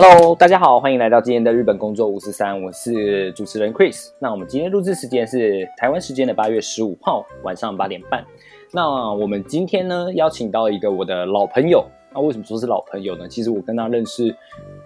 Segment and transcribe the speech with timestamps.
[0.00, 4.10] Hello，大家好，欢迎来到今天的日本工作五十三，我是主持人 Chris。
[4.20, 8.24] 那我们今天录制时间是台湾时间的八月十五号晚上八点半。
[8.72, 11.84] 那我们今天呢邀请到一个我的老朋友。
[12.14, 13.26] 那为什么说是老朋友呢？
[13.26, 14.32] 其实我跟他认识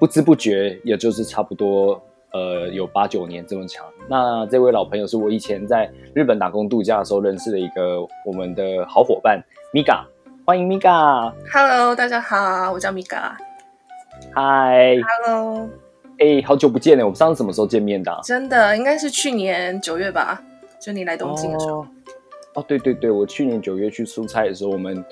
[0.01, 2.00] 不知不觉，也就是差不多
[2.33, 3.84] 呃有八九年这么长。
[4.09, 9.39] 那这位老朋友是我以前在日本打工度假的时候认识的一个我们的好伙伴
[9.75, 10.06] Miga，
[10.47, 11.31] 欢迎 Miga。
[11.53, 13.37] Hello，大家好，我叫米嘎。
[14.34, 15.69] 嗨，Hello，
[16.19, 20.42] 哎，好久不见了，我们上次什么时候见面的啊、真的应该是去年九月吧，
[20.80, 21.80] 就你来东京的时候。
[21.80, 21.88] 哦。
[22.55, 25.05] 哦，对对对，我去年九月去出差的时候，我们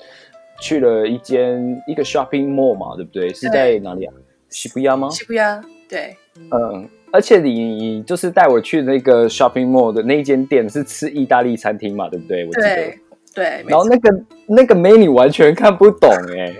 [0.59, 3.33] 去了一间一个 shopping mall 嘛，对不对？
[3.33, 4.13] 是在哪里啊？
[4.49, 5.09] 西浦亚吗？
[5.09, 6.15] 西浦亚，对，
[6.51, 12.45] 嗯，而且你就是带我去那个 shopping mall 的那一间店是吃意大利餐厅嘛，对不对？
[12.45, 12.99] 我记得对。
[13.33, 16.53] 对，然后那个那个 menu 完全看不懂哎、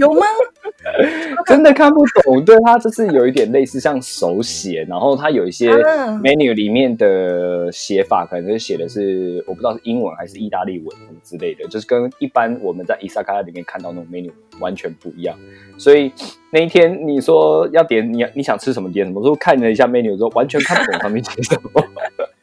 [0.00, 0.26] 有吗？
[1.46, 2.44] 真的看不懂。
[2.44, 15.36] 对，它就是有一点类似像手写，然后它有一些啊 menu 里面的写法，可能就写的是我不知道是英文还是意大利文什么之类的，就是跟一般我们在伊萨卡里面看到那种 menu 完全不一样。
[15.76, 16.12] 所以
[16.52, 21.82] 那一天你说要点你你想吃什么点什么，我说看了一下 menu 之后完全看不懂上面写什么。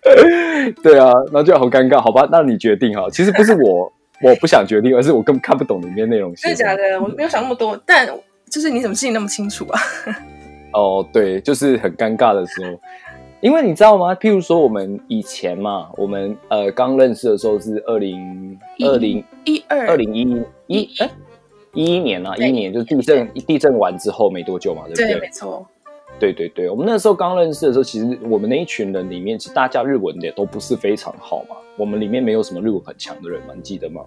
[0.83, 3.07] 对啊，然后就好尴尬，好吧，那你决定哈。
[3.11, 6.33] 其实不是我我不想决定，而是我根本看不懂里面内容。
[6.35, 7.01] 真的假的？
[7.01, 8.07] 我没有想那么多，但
[8.49, 9.79] 就是你怎么记得那么清楚啊？
[10.73, 12.79] 哦，对，就是很尴尬的时候，
[13.41, 14.13] 因为你知道吗？
[14.15, 21.09] 譬如说我们以前嘛，我们呃刚认识的时候是二零二零一二二零一一哎
[21.73, 25.29] 一一年啊，一年就是地震地震完之后没多久嘛，对不对，对没？
[25.29, 25.67] 错，
[26.19, 34.01] 对对对，我们那时候刚认识的时候，其实我们那一群人里面，其实大家日文也都不是非常好嘛，我们里面没有什么日文很强的人嘛，你记得吗？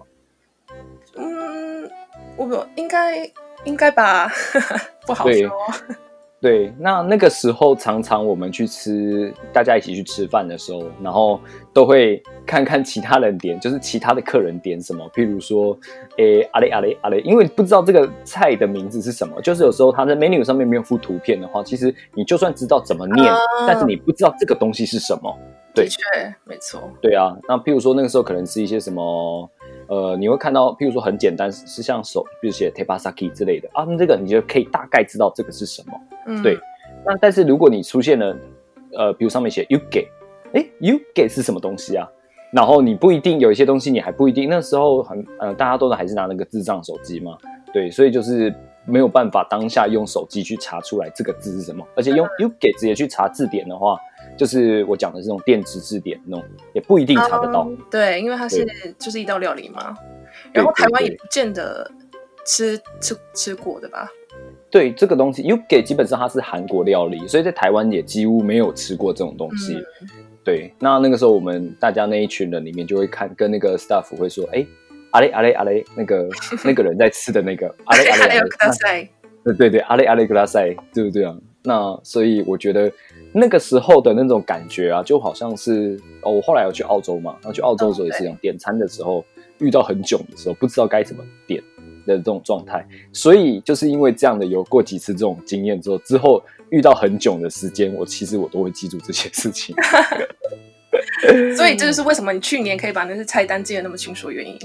[1.15, 1.89] 嗯，
[2.35, 3.31] 我不应该
[3.63, 4.31] 应该吧，
[5.05, 5.51] 不好对说。
[6.41, 11.39] 对，那那个时候常常我们去吃，大家一起去吃饭的时候，然后
[11.73, 15.77] 都会看看其他人点，就是其他的客人点什么，譬如说，
[16.17, 25.37] 诶，阿雷阿雷阿雷，因为不知道这个菜的名字是什么，就是有时候它在 menu 上面没有附图片的话，其实你就算知道怎么念，啊但是你不知道这个东西是什么。
[25.75, 26.81] 对的确，没错。
[27.01, 29.49] 对啊，那譬如说那个时候可能是一些什么，
[29.89, 35.99] 呃，你会看到，譬如说很简单，是像手，比如写 tebasaki 之类的啊，那这个你就可以大概知道这个是什么。
[36.27, 36.57] 嗯，对
[37.05, 38.37] 那但是如果你出现了，
[38.95, 40.07] 呃，比如上面写 yuge，
[40.53, 42.07] 哎，yuge 是什么东西啊？
[42.51, 47.37] 然后你不一定有一些东西你还不一定，那时候很呃大家都还是拿那个智障手机嘛，
[47.73, 48.53] 对，所以就是
[48.85, 53.97] 没有办法当下用手机去查出来这个字是什么，而且用 yuge 直接去查字典的话，
[54.39, 57.67] 就是我讲的这种电子字典那种，也不一定查得到。
[57.69, 58.65] 嗯对，因为它是
[58.97, 59.93] 就是一道料理嘛，
[60.53, 61.91] 然后台湾也不见得
[62.45, 64.09] 吃吃吃过的吧？
[64.71, 69.73] 对这个东西，yuge 基本上它是韩国料理，所以在台湾也几乎没有吃过这种东西。
[70.01, 70.07] 嗯
[70.45, 74.65] 对，那那个时候我们大家那一群人里面就会看，跟那个 staff 会说，哎，
[75.11, 76.27] 阿雷阿雷阿雷，那个
[76.63, 79.07] 那个人在吃的那个阿雷阿雷阿雷还有， 克赛，
[79.43, 81.35] 对对对，阿雷阿雷格拉塞，对不对啊？
[81.63, 82.91] 那所以我觉得
[83.33, 89.25] 那个时候的那种感觉啊，就好像是哦，我后来有去澳洲嘛，然后去澳洲的时候也是这样，点餐的时候
[89.59, 91.61] 遇到很囧的时候，不知道该怎么点
[92.05, 99.75] 的这种状态，所以就是因为这样的有过几次这种经验之后，之后遇到很囧的时间，我其实我都会记住这些事情。
[101.55, 104.57] 所以这就是为什么你去年可以把那些菜单记得那么清楚的原因。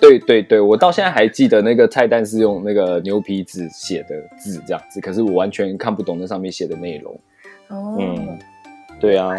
[0.00, 7.12] 对对对，我到现在还记得那个菜单是用那个牛皮纸写的字这样子，可是我完全看不懂那上面写的内容。
[7.68, 8.38] 哦，嗯，
[8.98, 9.30] 对啊，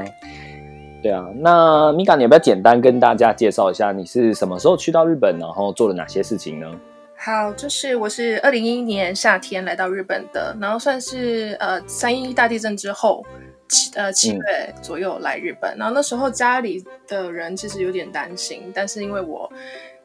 [1.02, 1.28] 对啊。
[1.38, 6.72] 那米卡，你要不要简单跟大家介绍一下你是什么时候去到日本，然后做了哪些事情呢？
[7.18, 13.26] 好，就是我是二零一一年夏天来到日本的，然后算是呃三一大地震之后。
[13.74, 19.50] 七呃七月左右来日本，然后那时候家里的人其实有点担心，但是因为我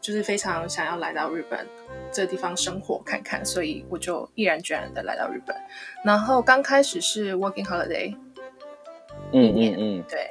[0.00, 1.66] 就是非常想要来到日本
[2.12, 5.56] 这个地方生活看看，所以我就毅然决然的来到日本。
[6.04, 8.14] 然后刚开始是 working holiday，
[9.32, 10.31] 嗯嗯嗯，对，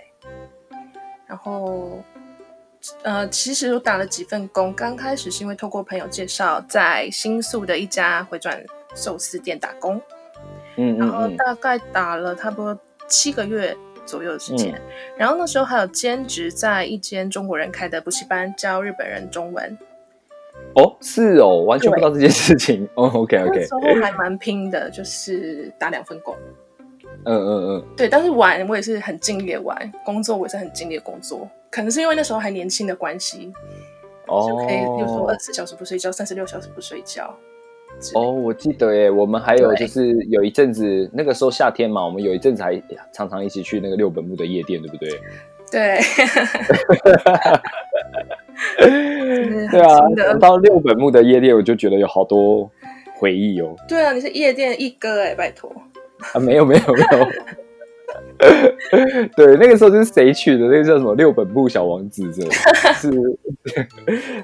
[1.27, 2.01] 然后
[3.03, 8.63] 呃，其实我打了几份工，刚开始是因为透过朋友介绍，在新宿的一家回转
[8.95, 10.01] 寿司店打工，
[10.77, 13.75] 嗯然后嗯嗯，大概打了差不多七个月
[14.05, 14.73] 左右的时间。
[14.73, 14.81] 嗯
[15.17, 19.77] 然后那时候还有兼职在一间中国人开的补习班教日本人中文，
[20.75, 22.87] 哦，是哦，完全不知道这件事情。
[22.95, 26.35] 哦，OK OK，那时候还蛮拼的，就是打两份工。
[27.23, 33.53] 嗯嗯嗯，对，但是玩我也是很敬业玩，工作我也是很敬业工作，可能是因为那时候还年轻的关系，
[34.27, 37.33] 就可以，比如说哦二十四小时不睡觉，三十六小时不睡觉。
[38.13, 42.81] 哦，我记得耶，我们还有就是有一阵子，那个时候夏天嘛，我们有一阵子还
[43.11, 45.09] 常常一起去那个六本木的夜店，对不对？
[45.71, 45.99] 对，
[49.71, 49.97] 对啊
[50.39, 52.69] 到六本木的夜店，我就觉得有好多
[53.17, 53.75] 回忆哦。
[53.87, 55.71] 对啊，你是夜店一哥哎，拜托。
[56.33, 57.27] 啊，没有没有没有。
[59.35, 60.65] 对，那个时候就是谁去的？
[60.67, 62.41] 那个叫什么六本木小王子，是
[63.09, 63.11] 是，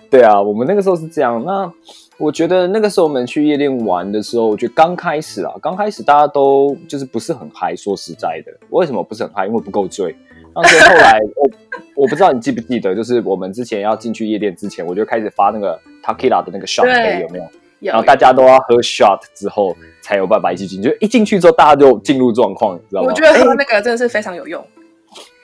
[0.09, 1.43] 对啊，我们那个时候是这样。
[1.45, 1.71] 那
[2.21, 7.75] 我觉得那个时候我们去夜店玩的时候，我觉得刚开始啊，刚开始大家都就是不是很嗨。
[7.75, 9.47] 说实在的，为什么不是很嗨？
[9.47, 10.15] 因为不够醉。
[10.53, 11.49] 那所以后来我
[12.03, 16.85] 我不知道你记不记得，就是我们之前要进去夜店之前，我就开始发那个 Takila 的那个 shot，
[17.21, 17.45] 有没有？
[17.79, 23.07] 然后大家都要喝 shot 之后才有办法一起进，就一进去之后大家就进入状况，你知道吗？
[23.09, 24.63] 我觉得喝那个真的是非常有用。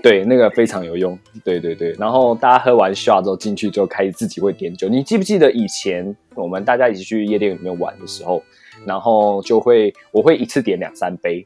[0.04, 1.18] 对，那个非常有用。
[1.44, 4.88] 对对对，然后大家喝完 shot 之后进去就开始自己会点酒。
[4.88, 8.42] 你记不记得以前我们大家一起去夜店里面玩的时候，
[8.86, 11.46] 然后就会我会一次点两三杯，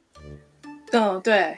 [0.92, 1.57] 嗯，对，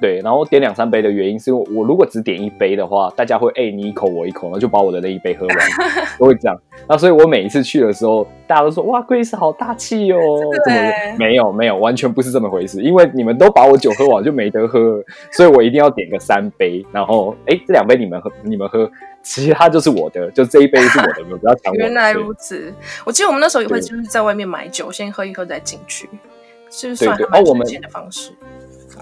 [0.00, 5.56] 对，然后点两三杯的原因是因为我如果只点一杯的话，大家会哎、你一口我一口，然后就把我的那一杯喝完，
[6.18, 6.56] 都会这样。
[6.88, 10.18] 那所以我每一次去的时候，大家都说哇，Grace 好大气哦，
[10.64, 18.90] 怎么对没有没有，完全不是这么回事，因为你们都把我酒喝完就没得喝了，所以我一定要点个三杯，然后哎这两杯你们喝你们喝，
[19.22, 21.76] 其他就是我的，就这一杯是我的， 你们不要抢我。
[21.76, 22.72] 原来如此。
[23.04, 26.08] 我记得我们那时候也会就是在外面买酒，先喝一喝再进去，
[26.70, 28.32] 是不是对算还蛮对哦我们省钱的方式？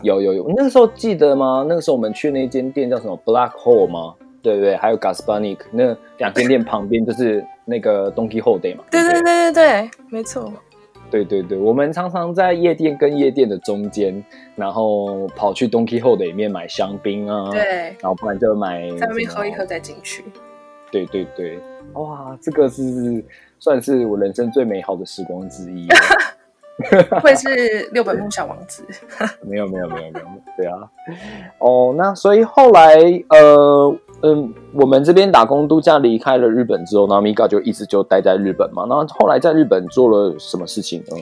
[0.02, 1.64] 有有有，那个时候记得吗？
[1.68, 4.14] 那个时候我们去那间店叫什么 Black Hole 吗？
[4.40, 4.76] 对不对？
[4.76, 8.84] 还有 Gaspanic 那两间店旁边就是那个 Donkey Hole 嘛。
[8.84, 10.52] 不对对对对对，没错。
[11.10, 14.22] 对对对，我们常常在夜店跟夜店的中间，
[14.54, 20.24] 然后跑去 Donkey Hole 里面买香槟啊，，对，然后不然就买在外面什么喝一喝再进去。
[20.90, 21.58] 对对对，
[21.94, 23.24] 哇，这个是
[23.58, 25.96] 算是我人生最美好的时光之一了。
[27.22, 28.84] 会是六本木小王子。
[29.42, 30.26] 没有没有没有没有，
[30.56, 30.90] 对啊，
[31.58, 32.96] 哦，那所以后来
[33.30, 38.84] 呃嗯，我们这边打工度假离开了日本之后，然后 Mika 就一直就待在日本嘛。
[38.86, 41.16] 然后后来在日本做了什么事情呢？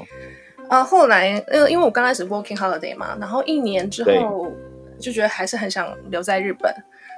[0.69, 4.51] 呃，后来呃，因为我刚开始 working holiday 嘛，然后一年之后
[4.99, 6.75] 就觉得还是很想留在日本，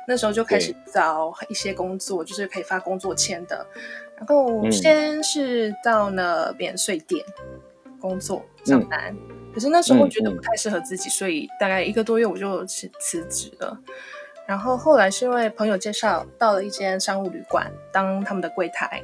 [0.07, 3.67] 那时候就开始找一些工作，就是可以发工作签的。
[4.17, 7.25] 然后嗯先是到了免税店
[8.01, 9.17] 工作上班，
[9.53, 13.79] 可是那时候觉得不太适合自己，所以大概一个多月我就辞辞职了。
[14.47, 19.03] 然后后来是因为朋友介绍到了一间商务旅馆当他们的柜台，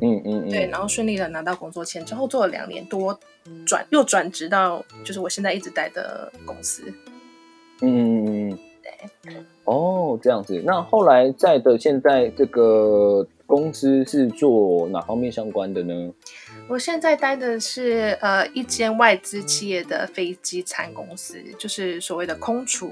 [0.00, 3.16] 嗯嗯嗯，对，然后顺利的拿到工作签之后，做了两年多，
[3.64, 6.82] 转又转职到就是我现在一直待的公司。
[7.80, 8.58] 嗯嗯嗯
[9.28, 10.60] 嗯，哦，这样子。
[10.64, 16.12] 那后来在的现在这个公司是做哪方面相关的呢？
[16.68, 22.90] 我现在待的是呃一间外资企业的飞机餐公司，就是所谓的空厨。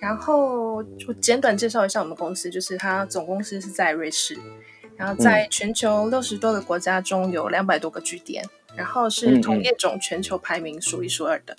[0.00, 4.38] 然后我简短介绍一下我们公司，就是它总公司是在瑞士，
[4.96, 8.44] 然后在全球六十多个国家中有两百多个据点，
[8.76, 11.56] 然后是同业种全球排名数一数二的，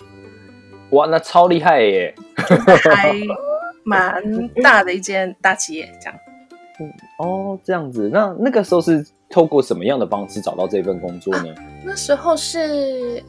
[0.90, 2.14] 哇，那超厉害耶！
[2.94, 3.14] 还
[3.84, 6.18] 蛮大的一间大企业这样。
[7.18, 8.08] 哦，这样子。
[8.12, 11.54] 那那个时候是透过什么样的方式找到这份工作呢？
[11.84, 13.22] 那时候是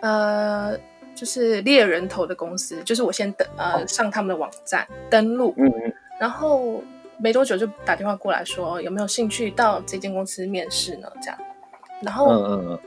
[0.00, 0.78] 呃，
[1.14, 5.92] 就是猎人头的公司，就是我先登呃上他们的网站登录，嗯嗯。
[6.20, 6.82] 然后
[7.18, 11.08] 没多久就打电话过来说有没有兴趣到这间公司面试呢？
[11.22, 11.38] 这样，
[12.02, 12.78] 然后、嗯嗯嗯，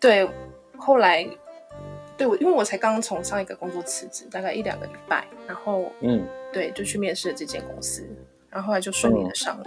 [0.00, 0.28] 对，
[0.76, 1.26] 后来
[2.16, 8.02] 对我因为我才刚从上一个工作辞职，大概一两个礼拜，然后嗯，对就去面试了这间公司，
[8.50, 9.64] 然后后来就顺利的上了。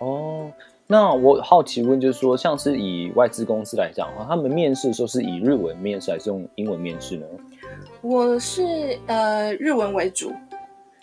[0.00, 0.50] 哦，
[0.86, 7.26] 那我好奇问，就是说，像是以外资公司来讲的话，他们面试的时候是以日文面试还是用英文面试呢？
[8.00, 10.32] 我是呃日文为主，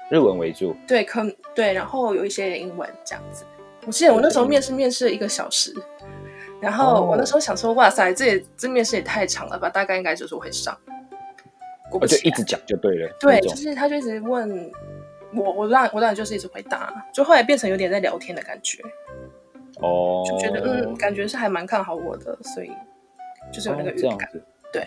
[0.10, 0.76] 日文为主。
[0.88, 1.22] 对，可
[1.54, 3.46] 对，然后有一些英文这样子。
[3.86, 5.74] 我记得我那时候面试面试了一个小时，
[6.60, 10.76] 然后我那时候想说，哇塞，这也这面试也太长了吧，大概应该就是会上。
[11.92, 13.08] 我就，一直讲就对了。
[13.20, 14.72] 对，就是他就一直问
[15.36, 18.82] 我我当然我当然就是一直回答，就后来变成有点在聊天的感觉，
[19.82, 22.72] 哦，就觉得嗯，感觉是还蛮看好我的，所以
[23.52, 24.20] 就是有那个哦这预感。
[24.20, 24.44] 样子。
[24.74, 24.86] 对，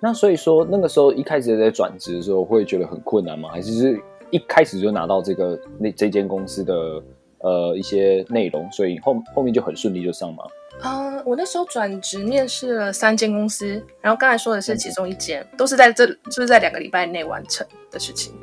[0.00, 3.50] 那所以说，那个时候一开始在转职的时候，会觉得很困难吗？
[3.50, 7.02] 还是是一开始就拿到这个那这间公司的
[7.40, 10.44] 呃一些内容，所以后后面就很顺利就上吗？
[10.82, 18.34] 嗯、我那时候转职面试了三间公司，然后刚才说的是其中一间，都是在这就是在两个礼拜内完成的事情。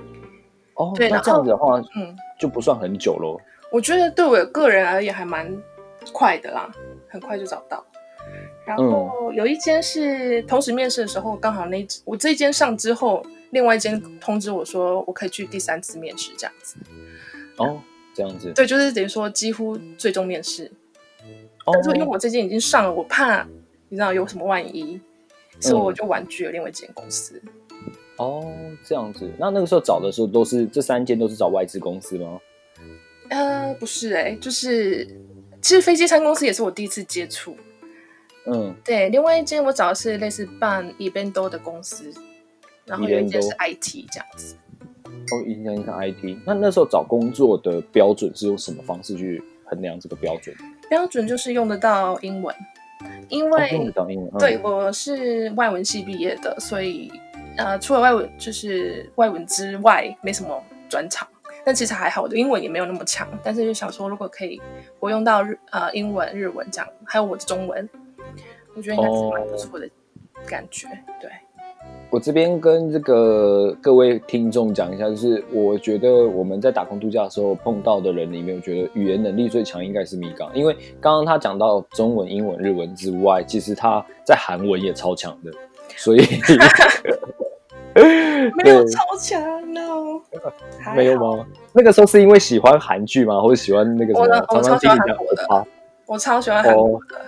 [0.76, 3.40] 哦，那对那这样子的话嗯，就不算很久咯。
[3.72, 5.52] 我觉得对我个人而言还蛮
[6.12, 6.70] 快的啦，
[7.08, 7.86] 很快就找到。
[8.66, 16.76] 然后有一间是同时面试的时候，刚好那我这一间上之后，另外一间通知我说我可以去第三次面试这样子。
[17.58, 17.82] 哦，
[18.14, 18.52] 这样子。
[18.54, 20.72] 对，就是等于说几乎最终面试。
[21.66, 23.46] 哦但是因为我这间已经上了，我怕
[23.90, 25.00] 你知道有什么万一，
[25.60, 27.42] 所以我就婉拒了另外一间公司。
[28.22, 29.28] 哦，这样子。
[29.40, 32.40] 那那个时候找的时候，都是这三间都是找外资公司吗？
[33.30, 35.06] 呃，不是哎、就是
[35.62, 37.56] 其实飞机餐公司也是我第一次接触。
[38.46, 42.12] 嗯，对，另外一间我找的是类似办 evento 的公司，
[42.86, 44.56] 然后有一间是 IT 这样子。
[45.32, 46.38] 哦，影响影响 IT。
[46.46, 50.56] 那那时候找工作的标准是用什么方式去衡量这个标准？
[50.90, 52.54] 标准就是用得到英文，
[53.30, 54.30] 因哦，为、用得到英文。
[54.34, 57.12] 嗯对，我是外文系毕业的，所以
[57.58, 61.28] 呃，除了外文就是外文之外，没什么专长。
[61.64, 63.28] 但其实还好，我的英文也没有那么强。
[63.44, 64.60] 但是就想说，如果可以
[65.00, 67.88] 活用到日呃英文、日文这样，还有我的中文，
[68.76, 69.88] 我觉得应该是蛮不错的
[70.48, 70.88] 感觉。
[71.22, 71.30] 对，
[72.10, 85.52] 我这边跟这个各位听众讲一下，就是我觉得我们在打工度假的时候碰到的人里面，我觉得语言能力最强应该是米刚，因为刚刚他讲到中文、英文、日文之外，其实他在韩文也超强的，
[86.02, 86.22] 所以
[88.64, 89.40] 没有超强
[89.72, 90.20] ，no，
[90.96, 91.38] 没有好？
[91.38, 91.46] 吗？
[91.74, 93.40] 那个时候是因为喜欢韩剧吗？
[93.40, 94.44] 或者喜欢那个什么我呢？
[94.50, 95.66] 我超喜欢韩国的
[96.08, 97.22] 我超喜欢韩国的。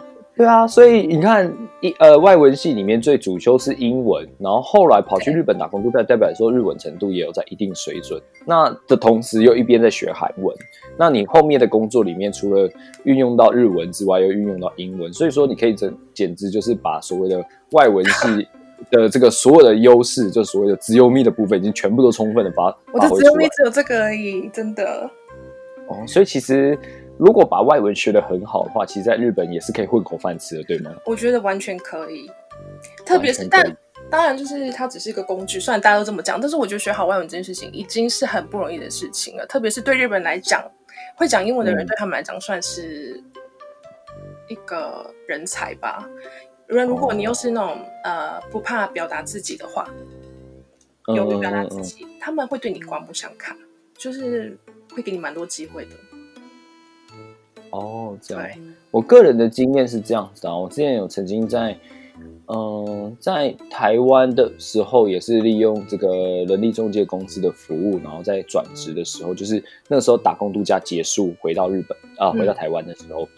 [0.40, 8.18] 对啊，所以你看，一呃外文系里面最主修是英文，然后后来跑去日本打工度假，代表说日文程度也有在一定水准。
[8.46, 10.56] 那的同时又一边在学韩文，
[10.96, 12.66] 那你后面的工作里面除了
[13.04, 18.48] 运用到日文之外，又运用到英文，所以说你可以简简直就是把所谓的外文系
[18.90, 23.48] 的这个所有的优势，就所谓的自由密的部分，已经全部都充分的发我的只有你发挥出来。
[23.50, 25.10] 只有这个而已，真的。
[25.86, 26.78] 哦，所以其实
[27.20, 30.90] 如果把外文学的很好的话，其实在日本也是可以混口饭吃的，对吗？
[31.04, 32.30] 我觉得完全可以，
[33.04, 33.76] 特别是但
[34.08, 40.64] 当然就是它只是一个工具，虽然大家都这么讲，但是我觉得学好外文这件事情已经是很不容易的事情了，特别是对日本来讲，
[41.14, 43.22] 会讲英文的人嗯对他们来讲算是
[44.48, 46.08] 一个人才吧。
[46.70, 49.86] 因为如果你又是那种、呃不怕表达自己的话，
[51.08, 53.54] 嗯勇于表达嗯嗯自己，他们会对你刮目相看，
[53.98, 54.56] 就是
[54.94, 55.90] 会给你蛮多机会的。
[57.70, 58.44] 哦，这样。
[58.44, 58.56] 对，
[58.90, 61.76] 我个人的经验是这样子的啊，我之前有曾经在，
[62.46, 66.08] 嗯、在台湾的时候，也是利用这个
[66.46, 73.28] 人力中介公司的服务，然后在转职的时候，就是那个时候打工度假结束，回到日本啊，回到台湾的时候，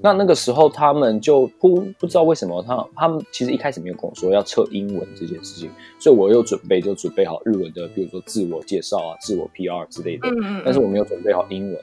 [0.00, 10.28] 那那个时候他们就不不知道为什么他他们其实一开始没有跟我说要测英文这件事情，所以我又准备就准备好日文的，比如说自我介绍啊、自我 PR 之类的，
[10.64, 11.78] 但是我没有准备好英文。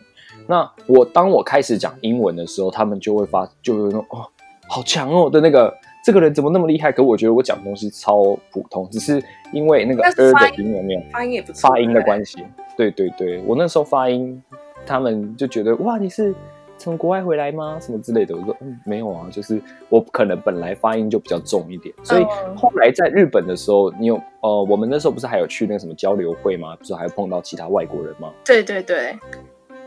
[0.48, 4.26] 那我当我开始讲英文的时候，他们就会发，就会那种哦，
[4.68, 6.92] 好强哦的那个，这个人怎么那么厉害？
[6.92, 12.44] 可我觉得我讲的东西超普通，只是因为那个但是 er 的音有没有发音也不，发音的关系？
[12.78, 14.42] 对对对，我那时候发音，
[14.86, 16.34] 他们就觉得哇，你是
[16.78, 17.78] 从国外回来吗？
[17.82, 18.34] 什么之类的。
[18.34, 26.74] 我说嗯，没有啊，就是我可能本来发音就比较重一点，所以嗯后来在日本的时候，你有呃，我们那时候不是还有去那个什么交流会吗？
[26.78, 28.32] 不是还有碰到其他外国人吗？
[28.46, 29.14] 对对对，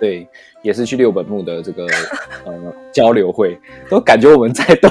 [0.02, 0.26] 对，
[0.62, 1.86] 也是去六本木的这个
[2.44, 3.56] 呃交流会，
[3.88, 4.88] 都感觉我们在都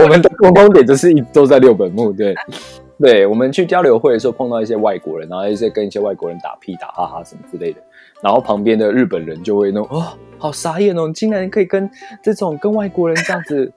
[0.00, 2.32] 我们的共同点就是一都在六本木，对，
[2.96, 7.80] 对，我们去交流会的时候碰到一些外国人，然后一些跟一些外国人打屁打哈哈什么之类的，
[8.20, 11.90] 然后旁边的日本人就会那种哦，好傻眼哦，你竟然可以跟
[12.22, 13.72] 这种跟外国人这样子，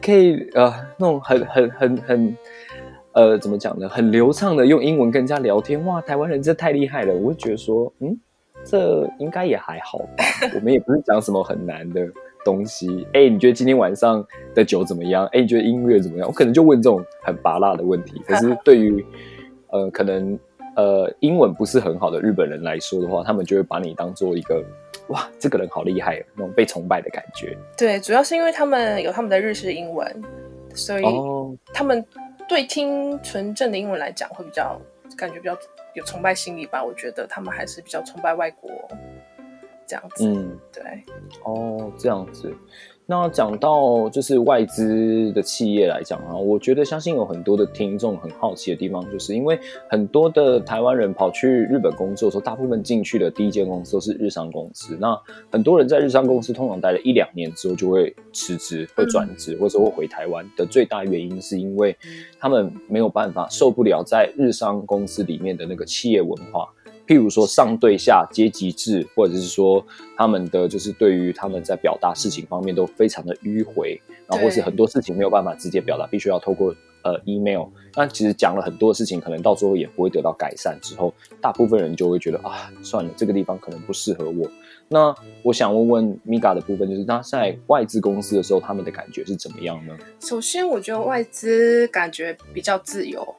[0.00, 2.36] 可以呃那种很很很很。
[3.12, 3.88] 呃，怎么讲呢？
[3.88, 7.14] 很流畅的用英文跟人家聊天，哇，台湾人真的太厉害了！
[7.14, 8.18] 我会觉得说，嗯，
[8.64, 10.24] 这应该也还好吧。
[10.54, 12.06] 我们也不是讲什么很难的
[12.44, 13.06] 东西。
[13.12, 15.26] 哎，你觉得今天晚上的酒怎么样？
[15.32, 16.26] 哎，你觉得音乐怎么样？
[16.26, 18.20] 我可能就问这种很拔辣的问题。
[18.26, 19.04] 可是 对于
[19.70, 20.38] 呃，可能
[20.76, 24.64] 呃英文不是很好的日本人来说的话，他们就会把你当做一个
[25.08, 27.56] 哇，这个人好厉害，那种被崇拜的感觉。
[27.76, 30.22] 对，主要是因为他们有他们的日式英文，
[30.74, 32.04] 所以哦，他们
[32.48, 34.80] 对听纯正的英文来讲会比较
[35.16, 35.56] 感觉比较
[35.94, 36.82] 有崇拜心理吧。
[36.82, 38.70] 我觉得他们还是比较崇拜外国
[39.86, 40.26] 这样子。
[40.26, 40.82] 嗯，对，
[41.44, 42.54] 哦，这样子。
[43.06, 54.96] 那讲到就是外资的企业来讲啊，我觉得相信有很多的听众很好奇的地方，就是因为很多的台湾人跑去日本工作的时候，大部分进去的第一间公司都是日商公司。
[54.98, 55.14] 那
[55.52, 61.94] 很多人在日商公司通常待了一两年之后就会辞职、会转职，或者会回台湾的最大原因是因为
[62.40, 66.72] 他们没有办法受不了在日商公司里面的那个企业文化。
[67.06, 69.84] 譬如说上对下阶级制，或者是说
[70.16, 77.66] 他们的就是对于他们在表达事情方面都非常的迂回，然后或是很多事情没有办法直接表达，必须要透过呃 email。
[77.94, 80.78] 那其实讲了很多事情，可能到最后也不会得到改善。
[80.80, 84.48] 之后，大部分人就会觉得啊，算了，这个地方可能不适合我。
[84.88, 89.96] 那我想问问 Miga 的部分，就是他在外资公司的时候，他们的感觉是怎么样呢？
[90.20, 93.34] 首先我觉得外资感觉比较自由。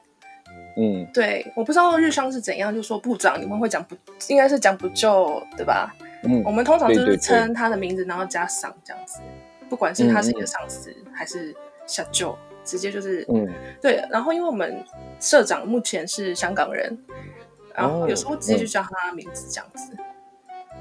[0.76, 3.96] 嗯，对，我不知道日商是怎样，就说部长你们会讲不，
[4.28, 5.94] 应该是讲不就，对吧？
[6.22, 9.20] 嗯我们通常就是称他的名字，然后加上这样子，
[9.68, 11.54] 不管是他是你的上司还是
[11.86, 13.48] 小舅，直接就是嗯
[13.80, 14.02] 对。
[14.10, 14.84] 然后因为我们
[15.20, 16.98] 社长目前是香港人，
[17.74, 19.96] 然后有时候直接就叫他的名字这样子。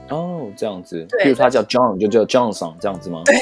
[0.10, 3.22] 哦，这样子，比如他叫 John 就叫 Johnson 这样子吗？
[3.25, 3.36] 对，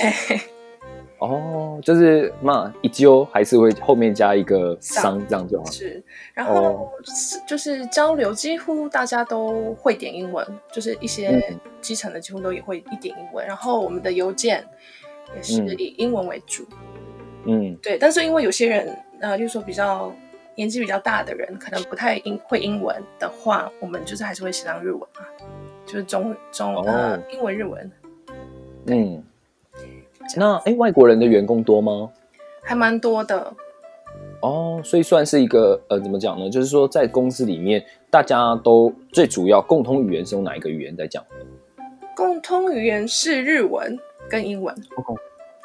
[1.27, 5.65] 哦，就是嘛，一揪还是会后面加一个商这样就好。
[5.71, 6.03] 是。
[6.33, 6.89] 然后哦
[7.47, 13.45] 就是交流，几乎大家都会点英文，就是一些嗯基层的几乎都也会一点英文。
[13.45, 14.63] 然后我们的邮件
[15.35, 16.65] 也是嗯以英文为主。
[17.45, 20.13] 嗯对，但是因为有些人，呃，就是说比较
[20.55, 25.25] 年纪比较大的人，可能不太英会英文的话，我们就是还是会写上日文嘛，
[25.85, 27.91] 就是中中呃哦英文日文
[28.87, 29.23] 嗯。
[30.37, 32.09] 那哎，外国人的员工多吗？
[32.61, 33.53] 还蛮多的。
[34.41, 36.49] 哦，所以算是一个呃，怎么讲呢？
[36.49, 41.23] 就是说，在公司里面，大家都最主要共通语言是用哪一个语言在讲？
[42.15, 43.97] 共通语言是日文
[44.29, 44.75] 跟英文，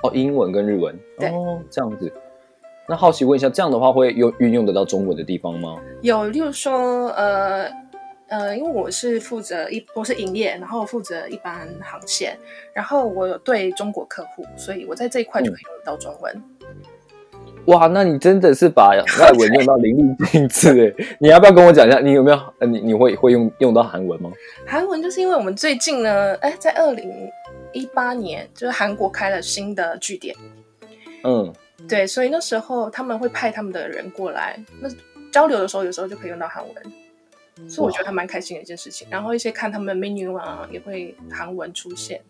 [0.02, 0.96] 哦，英文跟日文。
[1.18, 2.12] 对哦，这样子。
[2.88, 5.76] 那好奇问一下，这样的话会用运用得到中文的地方吗？
[6.02, 7.68] 有例如说呃
[8.28, 12.36] 呃，因为我是负责一我是营业，然后负责一般航线，
[12.72, 16.42] 然后我有对中国客户，所以我在这一块就可以用得到中文。
[17.66, 21.16] 哇，那你真的是把 外文用到淋漓尽致哎！
[21.18, 24.30] 你要不要跟我讲一下，你有没有呃，你你会会用用到韩文吗？
[24.66, 27.12] 韩文就是因为我们最近呢，哎，在二零
[27.72, 30.34] 一八年，就是韩国开了新的据点，
[31.24, 31.52] 嗯，
[31.86, 34.88] 对，所以那时候他们会派他们的人过来，那
[35.30, 36.74] 交流的时候有时候就可以用到韩文，
[37.66, 39.08] 所以我觉得还蛮开心的一件事情。
[39.10, 42.20] 然后一些看他们的 menu 啊，也会韩文出现，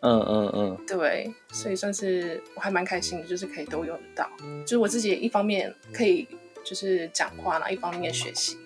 [0.00, 4.28] 嗯嗯嗯，对，所以算是我还蛮开心的，就是可以都用得到，
[4.64, 6.26] 就是我自己一方面可以
[6.64, 8.56] 就是讲话，然后一方面学习，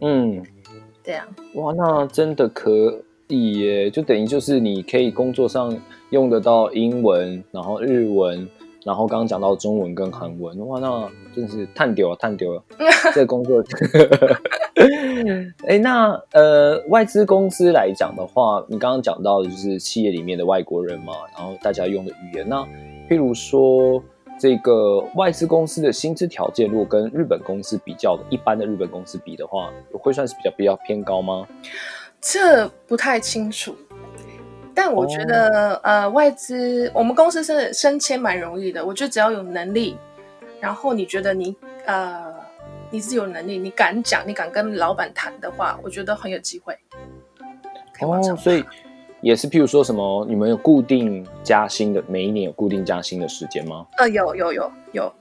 [0.00, 0.44] 嗯，
[1.02, 1.26] 对啊。
[1.54, 3.90] 哇，那真的可以耶！
[3.90, 5.76] 就等于就是你可以工作上
[6.10, 8.48] 用得到英文，然后日文，
[8.84, 12.62] 然后刚刚讲到中文跟韩文，哇，那真是探丢了，探丢了。
[13.14, 13.60] 这个工作，
[15.66, 22.62] 哎，那呃，外资公司来讲的话，你刚刚讲到的就是企业里面的外国人嘛，然后大家用的语言，那
[23.08, 24.02] 譬如说。
[24.38, 31.48] 这个外资公司的薪资条件，如果跟日本公司比较的，一般的日本公司比的话，会算是比较比较偏高吗？
[32.20, 33.74] 这不太清楚，
[34.74, 38.84] 但我觉得、呃，外资我们公司是升迁蛮容易的。
[38.84, 39.96] 我觉得只要有能力，
[40.60, 42.34] 然后你觉得你呃
[42.90, 46.76] 你自己有能力，你敢讲，你敢跟老板谈的话，我觉得很有机会。
[47.92, 48.64] 可以往上哦，所以
[49.20, 53.86] 也是譬如说什么，你们有固定加薪的，每一年有固定加薪的时间吗？
[53.98, 55.12] 呃，有有有有，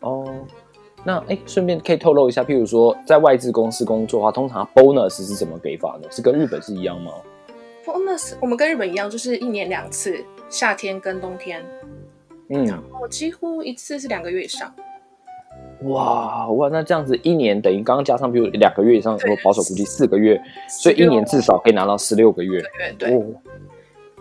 [0.00, 0.32] 哦，
[1.04, 6.08] 那哎，顺便可以透露一下，譬如说在外资公司工作的话，通常 bonus 是怎么给法呢？
[6.10, 7.12] 是跟日本是一样吗
[7.84, 11.64] ？bonus 我们跟日本一样，就是一年两次，夏天跟冬天，
[12.48, 14.72] 嗯，我几乎一次是两个月以上。
[15.84, 22.62] 哇哇，那这样子一年等于刚刚加上，比如两个月以上，对我保守估计四个月，所以一年至少可以拿到十六个月。
[22.76, 23.24] 对对哦，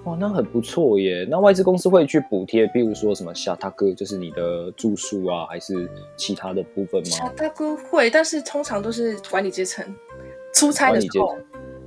[0.06, 1.28] 哇，那很不错耶。
[1.30, 7.34] 那外资公司会去补贴，比如说什么小大哥，就是你的住宿啊，还是其他的部分小吗？
[7.36, 9.86] 大哥会，但是通常都是管理阶层
[10.54, 11.38] 出差的时候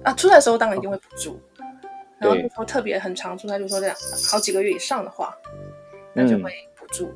[0.03, 1.39] 啊，出差的时候当然一定会补助。
[2.19, 3.97] 然后对就说特别很长出差，就说两
[4.31, 5.35] 好几个月以上的话，
[6.13, 7.11] 那就嗯会补助。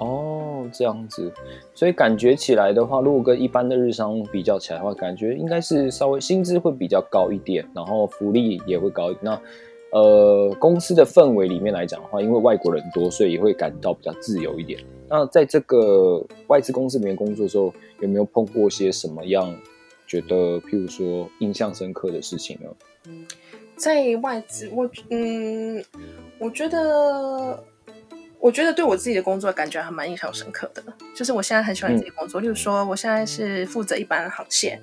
[0.00, 1.30] 哦，这样子，
[1.74, 9.20] 所以感觉起来的话，如果跟一般的日商比较起来的话，感觉应该是稍微薪资会比较高一点，然后福利也会高一点。
[9.22, 9.40] 那
[9.92, 14.80] 呃公司的氛围里面来讲的话，因为外国人多，所以也会感到比较自由一点。
[15.08, 19.54] 那在这个外资公司里面工作的时候，有没有碰过些什么样
[20.06, 22.70] 觉得，譬如说印象深刻的事情呢？
[23.76, 25.82] 在外资，我嗯，
[26.38, 27.58] 我觉得，
[28.40, 30.82] 我觉得对我自己的工作感觉还蛮印象深刻的。
[31.14, 34.80] 就是我现在很喜欢自己工作，例如说，我现在是负责一般航线，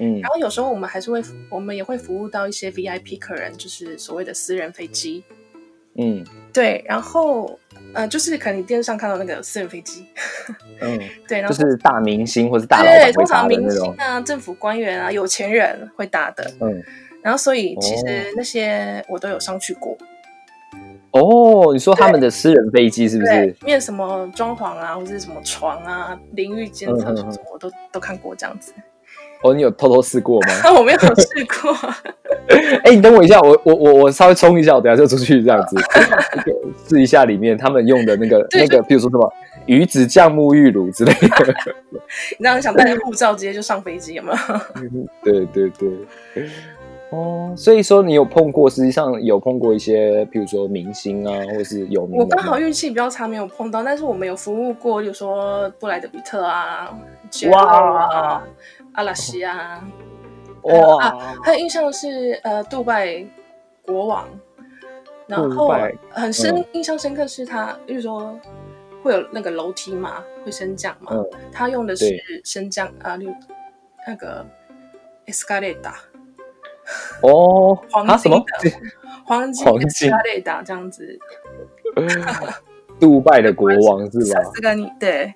[0.00, 5.22] 嗯然后有时候我们还是会，我们也会服务到一些 VIP 客人，就是所谓的私人飞机。
[5.94, 7.58] 嗯对，然后
[7.92, 10.06] 呃，就是可能你电视上看到那个私人飞机，
[10.80, 16.50] 嗯， 对，然后就是大明星或是大老对，通常明星啊、政府官员啊、有钱人会搭的。
[16.60, 16.82] 嗯。
[17.22, 19.98] 然后所以其哦实那些我都有上去过，哦，
[21.72, 23.56] 你说他们的私人飞机是不，是？
[23.64, 28.72] 面什么装潢啊，或者是什么床啊、淋浴间、嗯厕所嗯嗯什么，我都都看过这样子。
[29.42, 30.48] 哦，你有偷偷试过吗？
[30.78, 31.04] 我没有试
[31.60, 31.72] 过，
[32.84, 35.76] 哎、你等我一下，我我我我稍微冲一下，我等下就出去这样子
[36.88, 39.32] 试一下里面他们用的那个那个，比如说什么
[39.66, 41.54] 鱼子酱沐浴乳之类的。
[42.38, 45.06] 你让人想带着护照直接就上飞机，有没有？
[45.24, 45.90] 对对对。
[47.12, 52.18] 哦，所以说你有碰过，实际上有碰过一些，比如说明星啊，或是有名。
[52.18, 56.98] 我刚好运气比较差，没有碰到，但是我们有服务过，比如说布莱德比特啊、
[57.28, 58.42] 杰洛啊、
[58.94, 59.86] 阿拉西啊，
[60.62, 63.22] 哇，啊还有印象是呃，杜拜
[63.84, 64.26] 国王，
[65.26, 65.70] 然后
[66.12, 68.34] 很深、嗯印象深刻是他，比如说
[69.02, 73.18] 会有那个楼梯嘛，会升降嘛，嗯他用的是升降啊，
[74.06, 74.46] 那个
[75.26, 75.92] escalator
[77.22, 78.44] 哦，黄啊什么？
[79.24, 81.18] 黄金黄金 escalator 这样子，
[82.98, 84.40] 杜拜的国王是吧？
[84.54, 85.32] 这个你对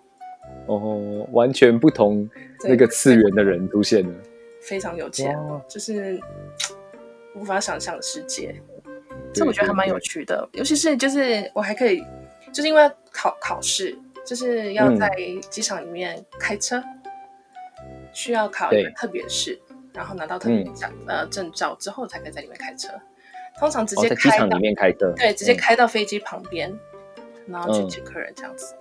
[0.66, 2.28] 哦，完全不同
[2.64, 4.12] 那个次元的人出现了。
[4.60, 5.36] 非常有钱，
[5.68, 6.20] 就是
[7.36, 8.54] 无法想象的世界。
[9.32, 12.02] 对这我觉得还蛮有趣的，尤其是就是我还可以，
[12.52, 15.08] 就是因为要考考试，就是要嗯在
[15.48, 16.82] 机场里面开车，
[18.12, 19.56] 需要考一个对特别试，
[19.96, 22.88] 然后拿到特别嗯证、呃证照之后才可以在里面开车。
[23.58, 25.12] 通常直哦，接开场里面开车。
[25.16, 26.70] 对，直接嗯开到飞机旁边，
[27.46, 28.74] 然后去嗯接客人这样子。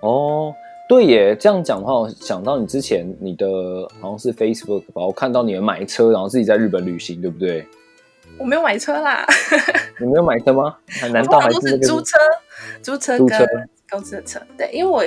[0.00, 0.52] 哦，
[0.88, 3.46] 对耶，这样讲的话，我想到你之前你的
[4.00, 7.64] 好像是 Facebook 吧，我看到你们买车，然后自己在日本旅行，对不对？
[8.36, 9.24] 我没有买车啦，
[10.00, 10.76] 你没有买车吗？
[10.86, 12.16] 还难道还是租车，
[12.82, 13.28] 租车跟
[13.90, 14.40] 公司的车。
[14.56, 15.02] 对，因为我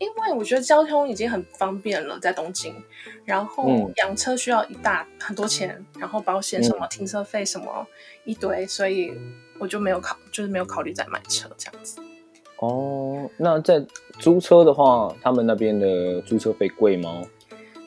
[0.00, 2.74] 因为我觉得交通已经很方便了，在东京，
[3.22, 7.86] 然后嗯养车需要一大很多钱，然后保险什么、停车费什么
[8.24, 9.12] 一堆，所以
[9.58, 12.00] 我就没有考，就是没有考虑再买车这样子。
[12.60, 13.84] 哦，那在
[14.18, 17.22] 租车的话，他们那边的租车费贵吗？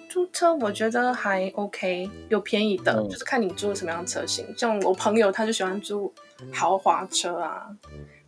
[0.08, 4.46] 租车我觉得还 OK，有便宜的，嗯就是看你租的什么样的车型。
[4.56, 6.14] 像我朋友他就喜欢租
[6.52, 7.68] 豪华车啊、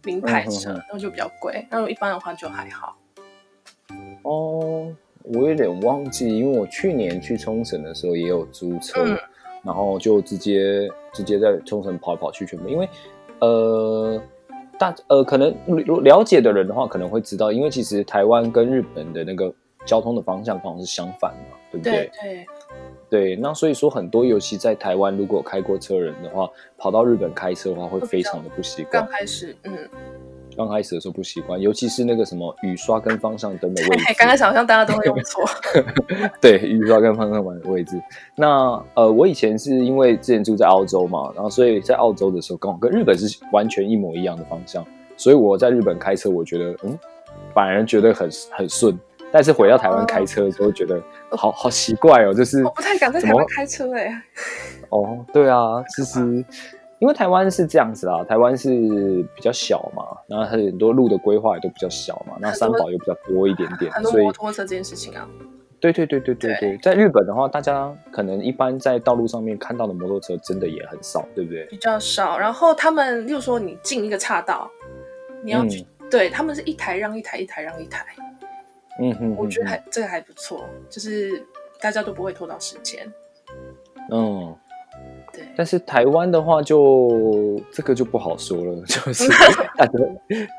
[0.04, 1.68] 名牌车，那就比较贵。
[1.70, 2.98] 那如果一般的话就还好。
[4.26, 4.92] 哦，
[5.24, 9.18] 我有点忘记，因为我去年去冲绳的时候也有租车，嗯
[9.64, 12.88] 然后就直接直接在冲绳跑来跑去全部，因为
[13.40, 14.22] 呃
[14.78, 19.52] 大呃可能如了解的人的话可能会知道，因为其实台湾跟日本的那个
[19.84, 22.46] 交通的方向刚好是相反嘛，对不对对，
[23.10, 29.12] 对，那所以说很多，尤其在台湾，如果有开过车人的话，跑到日本开车的话，会非常的不习惯刚。
[29.12, 29.74] 开始嗯，
[30.56, 34.04] 刚开始的时候不习惯，尤其是那个什么雨刷跟方向灯的位置。
[34.18, 35.44] 刚开始好像大家都会用错。
[36.42, 38.02] 对，雨刷跟方向盘的位置。
[38.36, 44.86] 那呃，我以前是因为之前住在澳洲嘛，然后所以在澳洲的时候刚好跟日本是完全一模一样的方向，
[45.18, 46.98] 所以我在日本开车，我觉得嗯，
[47.54, 48.98] 反而觉得很很顺。
[49.32, 54.24] 但是回到台湾开车的时候，觉得好好奇怪哦，就是我不太敢在台湾开车哎、
[54.90, 56.46] 哦，对啊，其实
[57.00, 58.70] 因为台湾是这样子啊，台湾是
[59.36, 65.28] 比较小嘛，然后很多路的规划也都比较小嘛，那三宝又比较多一点点很，多所以摩托车这件事情啊，
[65.80, 71.66] 对对对对对对对，在日本的话，大家可能一般在道路上面看到的摩托车真的也很少，对不对？
[71.66, 72.38] 比较少。
[72.38, 74.70] 然后他们，例如说你进一个岔道，
[75.44, 78.06] 你要去，对他们是一台让一台，一台让一台。
[79.00, 81.46] 嗯哼，我觉得嗯还这个还不错，就是
[81.82, 83.06] 大家都不会拖到时间。
[84.10, 84.65] 嗯，对，
[85.56, 89.28] 但是台湾的话就这个就不好说了，就是
[89.78, 89.94] 大家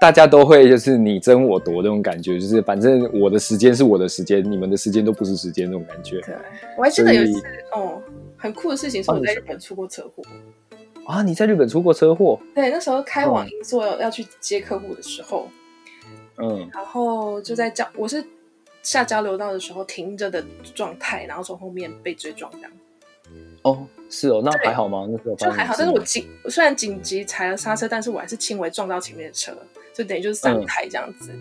[0.00, 6.34] 大家都会就是你争我夺那种感觉，就是反正我的时间是我的时间，你们的时间都不是时间那种感觉对，
[6.78, 8.00] 我还记得有一次，哦，
[8.36, 10.22] 很酷的事情是我在日本出过车祸。
[11.06, 11.22] 啊！
[11.22, 12.36] 你在日本出过车祸？
[12.52, 15.46] 对，那时候开网银座要去接客户的时候，
[16.38, 18.24] 嗯然后就在交，我是
[18.82, 20.44] 下交流道的时候停着的
[20.74, 22.70] 状态，然后从后面被追撞这样。
[23.66, 25.08] 哦，是哦，那还好吗？
[25.10, 29.52] 那时候就还好，但是我紧我虽然紧急踩了刹车，但是我还是轻微撞到前面的车，
[29.92, 31.32] 就等于就是三嗯台这样子。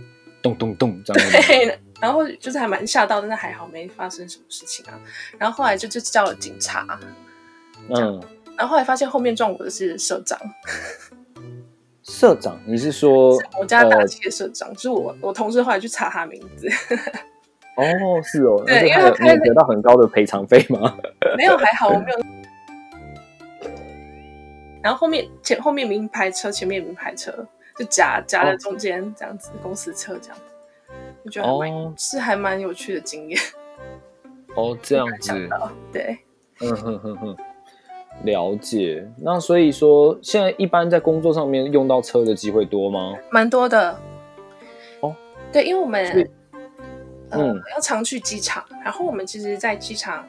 [0.42, 1.48] 咚咚咚这样子。
[1.48, 5.00] 对，然后就是还蛮吓到，但是还好没发生什么事情啊。
[5.38, 7.00] 然后后来就就叫了警察，
[7.90, 8.20] 嗯，
[8.58, 10.40] 然后后来发现后面撞我的是社长，
[12.04, 16.68] 社长，你是说我家大呃企业社长，就是我我同事后来去查他名字，
[17.76, 20.98] 哦，是哦，对因为他开你有得到很高的赔偿费吗？
[21.38, 22.18] 没有还好我没有。
[24.82, 27.32] 然后后面前后面名牌车，前面名牌车
[27.78, 30.44] 就夹夹在中间这样子，公司车这样子，
[31.24, 33.40] 我觉得还蛮、哦是还蛮有趣的经验。
[34.56, 35.50] 哦，这样子，
[35.92, 36.18] 对，
[36.62, 37.36] 嗯哼哼哼，
[38.24, 39.06] 了解。
[39.18, 43.16] 那所以说，现在一般在工作上面用到车的机会多吗？
[43.32, 44.00] 蛮多的。
[45.02, 45.14] 哦，
[45.52, 46.30] 对，因为我们
[47.38, 50.28] 呃、嗯要常去机场，然后我们其实，在机场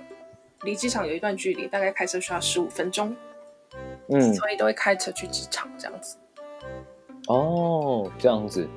[0.63, 3.15] 离机场有一段距离，大概开车需要十五分钟，
[4.09, 6.17] 嗯，所以都会开车去机场这样子。
[7.29, 8.69] 哦，这样子。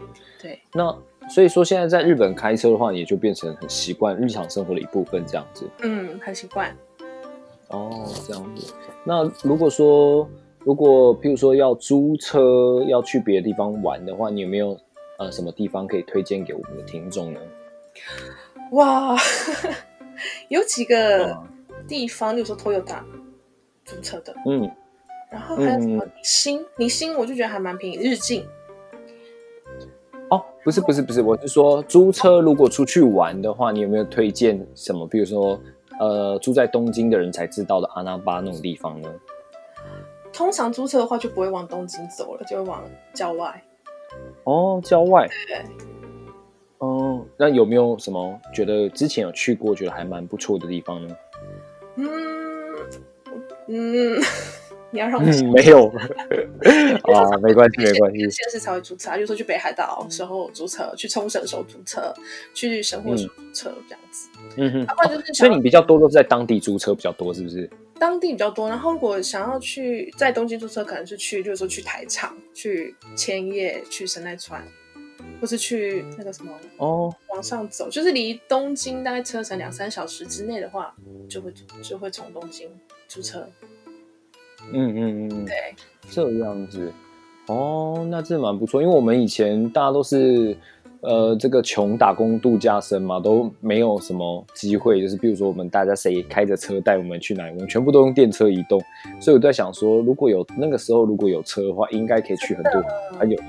[0.41, 0.95] 对，那
[1.29, 5.69] 所以说，现在在日本开车的话，也就变成很习惯日常生活的一部分，这样子。
[5.83, 6.75] 嗯，很习惯。
[7.67, 8.73] 哦，这样子。
[9.03, 10.27] 那如果说，
[10.59, 14.75] 如果譬如说要租车要去别的地方玩的话，你有没有
[15.19, 17.39] 呃什么地方可以推荐给我们的听众呢？
[18.71, 19.15] 哇，
[20.49, 21.47] 有几个嗯
[21.87, 23.01] 地方，例如说 Toyota
[23.85, 24.69] 租车的，嗯，
[25.31, 28.45] 然后还有什么嗯新，你新我就觉得还蛮便宜，日进。
[30.29, 35.07] 哦，不是不是不是，我是说租车如果出去玩的话，你有没有推荐什么？
[35.07, 35.59] 比如说
[35.99, 39.11] 呃住在东京的人才知道的阿那巴那种地方呢？
[40.31, 42.83] 通常租车的话就不会往东京走了，就会往
[43.15, 43.63] 郊外。
[44.43, 45.27] 哦，郊外。
[45.47, 45.65] 对。
[47.39, 51.15] 哦，那有没有什么觉得之前有去过，觉得还蛮不错的地方呢？
[51.95, 52.05] 嗯
[53.67, 54.21] 嗯，
[54.91, 55.87] 你要让我没有
[57.13, 58.19] 啊，没关系，没关系。
[58.29, 62.13] 县市才会租车啊，比如说去北海道时候租车，去冲绳的时候租车，
[62.53, 64.29] 去神户的时候租车这样子。
[64.57, 67.69] 嗯哼，要不然就是所以你比较多都是在当地租车比较多，是不是？
[67.99, 74.65] 当地比较多，然后如果想要去在东京租车，可能是去，就是说去台场、去千叶、去神奈川，
[75.39, 80.93] 或是去那个什么哦，往上走，就是离东京大概车程两三小时之内的话，
[81.27, 82.69] 就会就会从东京
[83.07, 83.47] 出车。
[84.71, 85.55] 嗯嗯嗯，对，
[86.09, 86.91] 这样子。
[87.47, 90.55] 哦，那这蛮不错，因为我们以前大家都是
[91.01, 98.79] 呃这个穷打工度假生嘛，都没有什么机会，就是比如说我们大家谁开着车带我们去哪里，我们全部都用电车移动，
[99.19, 102.83] 所以我在想说，如果有那个时候如果有车的话，应该可以去很多
[103.17, 103.39] 很有。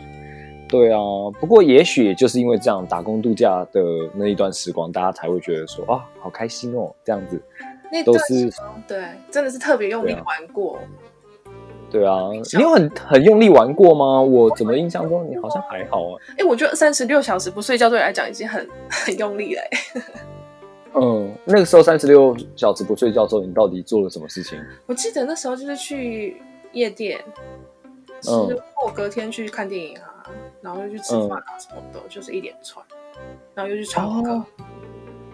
[0.71, 0.99] 对啊，
[1.41, 3.83] 不过也许也就是因为这样打工度假的
[4.15, 7.43] 那一段时光，大家才会觉得说啊，好开心哦，这样子。
[7.93, 8.49] 那都是
[8.87, 10.79] 对，真的是特别用力玩过。
[11.91, 14.23] 对啊，你有很很用力玩过吗？
[14.23, 16.15] 我怎么印象中你好像还好啊。
[16.39, 19.63] 哎，我觉得三十六小时不睡觉对你来讲已经很 很用力了。
[19.63, 20.03] 哎
[20.95, 24.57] 嗯，那个时候三十六小时不睡觉之后，你到底做了什么事情？
[24.87, 26.41] 我记得那时候就是去
[26.73, 27.19] 夜店，
[28.21, 30.10] 之嗯后隔天去看电影啊，
[30.61, 32.85] 然后又去吃饭啊什么的，就是一连串，
[33.55, 34.33] 然后又去唱歌。
[34.33, 34.45] 哦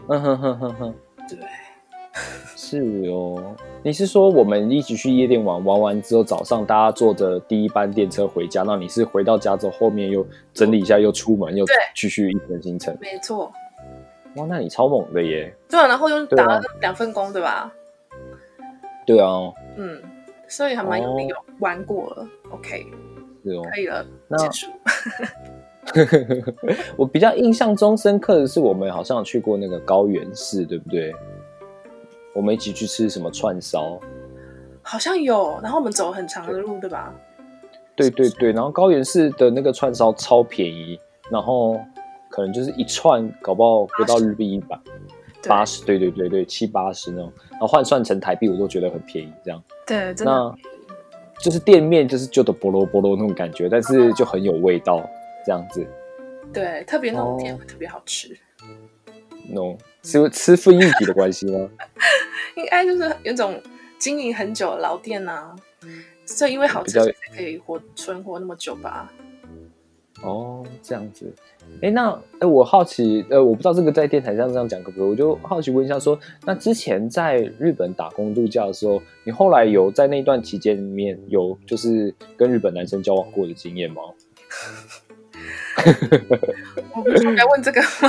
[0.09, 0.95] 嗯哼哼哼哼，
[1.29, 1.39] 对，
[2.55, 3.57] 是哦。
[3.83, 12.97] 你是说我们一起去夜店玩，玩完之后早上大家坐着第一班电车回家，那你是回到家之后后面又整理一下，又出门，又对继续一天行程？
[13.01, 13.53] 没错。
[14.37, 15.53] 哇，那你超猛的耶！
[15.69, 17.73] 对啊，然后又打了两份工，对吧？
[19.05, 20.01] 对啊，嗯，
[20.47, 22.29] 所以还蛮用力，哦有玩过了。
[22.51, 22.87] OK，
[23.47, 23.63] 是哦。
[23.73, 24.67] 可以了，那结束。
[26.97, 31.15] 我比较印象中深刻的是，我们好像有去过那个高原市，对不对？
[32.35, 34.01] 我们一起去吃什么串烧？
[34.83, 37.15] 好像有，然后我们走很长的路，对吧？
[37.95, 40.99] 对对对，然后高原市的那个串烧超便宜，
[41.31, 41.81] 然后
[42.29, 44.79] 可能就是一串，搞不好不到日币一百
[45.49, 49.63] 八十，对对对对，七八十那种，然后换算成台币我都觉得很便宜，这样。
[49.87, 50.55] 对，真的那
[51.43, 55.09] 就是店面就是旧的菠萝菠萝那种感觉，但是就很有味道，
[55.45, 55.87] 这样子。
[56.53, 58.37] 对，特别那种店哦会特别好吃。
[59.49, 61.69] no，是吃分一体的关系吗？
[62.57, 63.61] 应该就是有种
[63.99, 65.55] 经营很久的老店呐、
[66.25, 69.13] 所以因为好吃，才可以活存活那么久吧。
[70.23, 71.33] 哦，这样子。
[71.83, 75.09] 哎，那哎，我好奇，呃，我不知道这个在电台上这样讲可不可以？
[75.11, 84.03] 我就好奇问一下说那之前在日本打工度假的时候，你后来有在那段期间里面有就是跟日本男生交往过的经验吗？
[86.97, 88.09] 我不是该问这个吗？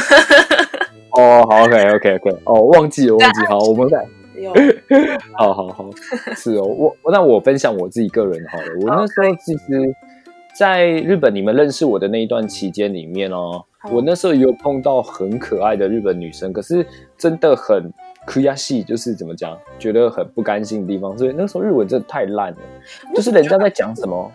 [1.12, 4.06] 哦，好，OK，OK，OK，哦，忘记了，忘记，好，我们再，
[4.40, 4.54] 有，
[5.34, 5.90] 好好好，
[6.36, 8.66] 是哦，我那我分享我自己个人好了。
[8.82, 9.96] 我那时候其实
[10.58, 16.84] 在日本，你们认识我的那一段期间里面哦，我那时候有碰到很可爱的日本女生，可是
[17.16, 17.94] 真的很
[18.26, 21.16] 可亚系，就是怎么讲，觉得很不甘心的地方。
[21.16, 22.58] 所以那时候日文真的太烂了，
[23.14, 24.32] 就是人家在讲什么，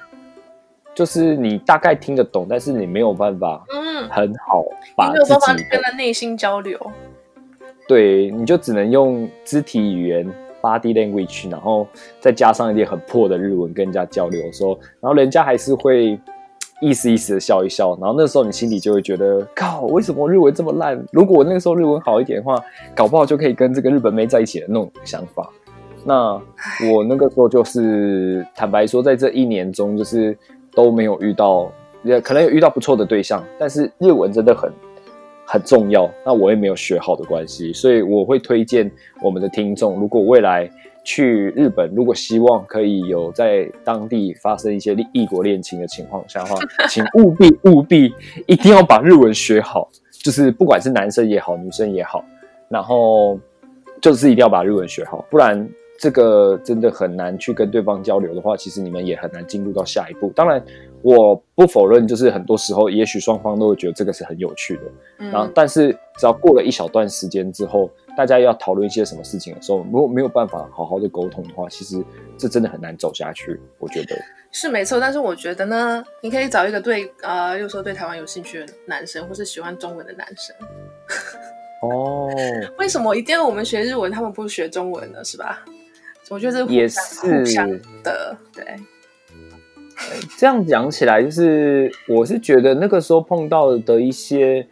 [0.95, 6.79] 就是你大概听得懂，但是你没有办法嗯，很好把你没有办法跟他内心交流。
[7.89, 10.33] 对，你就只能用肢体语言
[10.63, 11.87] （body language），然后
[12.21, 16.19] 再加上一点很破的日文跟人家交流的时候，然后人家还是会
[16.81, 21.05] 意思意思的笑一笑，然后那时候你心里就会觉得，靠，为什么日文这么烂？
[21.13, 22.59] 如果我那个时候日文好一点的话，
[22.95, 25.51] 搞不好就可以跟这个日本妹在一起的那种想法。
[26.05, 26.33] 那
[26.93, 30.37] 我那个时候就是坦白说，在这一年中，就是
[30.75, 31.71] 都没有遇到，
[32.03, 34.69] 也可能有遇到不错的对象，但是日文真的很
[35.53, 36.11] 很重要。
[36.25, 40.67] 那我也没有学好的关系，所以我会推荐我们的听众，如果未来
[41.05, 48.11] 去日本，如果希望可以有在当地发生一些异国恋情的情况下的话， 请务必务必
[48.47, 49.91] 一定要把日文学好，
[50.25, 52.25] 就是不管是男生也好，女生也好，
[52.71, 53.39] 然后
[54.01, 60.33] 就是一定要把日文学好，不然这个真的很难去跟对方交流的话，其实你们也很难进入到下一步。
[60.35, 60.65] 当然，
[61.03, 64.83] 我不否认，就是很多时候也许双方都会觉得这个是很有趣的，
[65.31, 72.03] 然后嗯，但是只要过了一小段时间之后，大家要讨论一些什么事情的时候，如果没有办法好好的沟通的话，其实
[72.39, 73.61] 这真的很难走下去。
[73.79, 74.17] 我觉得，
[74.53, 75.01] 是没错。
[75.01, 80.55] 但是我觉得呢，你可以找一个对呃，又说对台湾有兴趣的男生，或是喜欢中文的男生。
[81.83, 82.31] 哦，
[82.79, 85.25] 为什么一定要我们学日文，他们不学中文呢？
[85.25, 85.65] 是吧？
[86.31, 87.69] 我觉得这也是互相
[88.03, 88.65] 的，对，
[90.39, 94.63] 这样讲起来，就是我是觉得那个时候碰到的一些，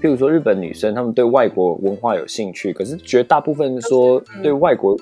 [0.00, 4.96] 譬如说日本女生，她们对外国文化有兴趣，可是绝大部分说嗯对外国、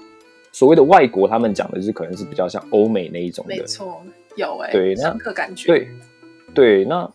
[0.53, 4.03] 所谓的外国，他们讲的是可能是比较像欧美那一种的，没错，
[4.37, 5.67] 有哎、对那深刻感觉。
[5.67, 5.89] 对
[6.55, 6.85] 对。
[6.85, 7.09] 那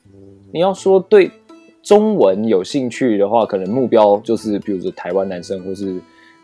[0.54, 1.32] 你要说对
[1.82, 6.00] 中文有兴趣的话，可能目标就是比如说台湾男生或是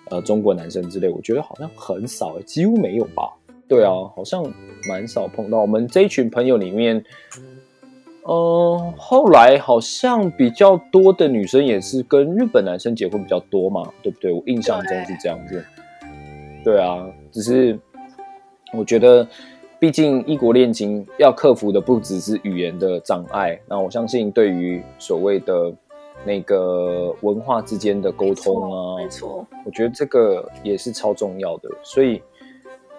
[0.09, 3.31] 呃中国男生之类，我觉得好像很少，几乎没有吧。
[3.67, 4.43] 对啊，好像
[4.87, 5.59] 蛮少碰到。
[5.59, 7.03] 我们这一群朋友里面，
[8.23, 14.31] 呃，后来好像比较多的女生也是跟日本男生结婚比较多嘛，对不对？
[14.31, 15.63] 我印象中是这样子。
[16.63, 17.77] 对啊，只是
[18.73, 19.27] 我觉得，
[19.79, 25.73] 毕竟异国恋情要克服的不只是语言的障碍，那我相信对于所谓的
[26.25, 32.21] 那个文化之间的沟通啊，没错，我觉得这个也是超重要的，所以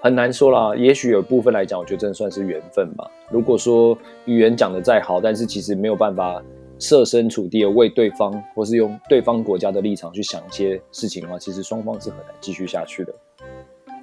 [0.01, 0.77] 很难说啦。
[0.77, 3.11] 也许有部分来讲，我觉得真的算是缘分吧。
[3.31, 6.43] 如果说语言讲的再好，但是其实没有办法
[6.79, 13.15] 设身处地的为对方，或是用对方国家的立场去想一些事情的话，其实双方是很难继续下去的。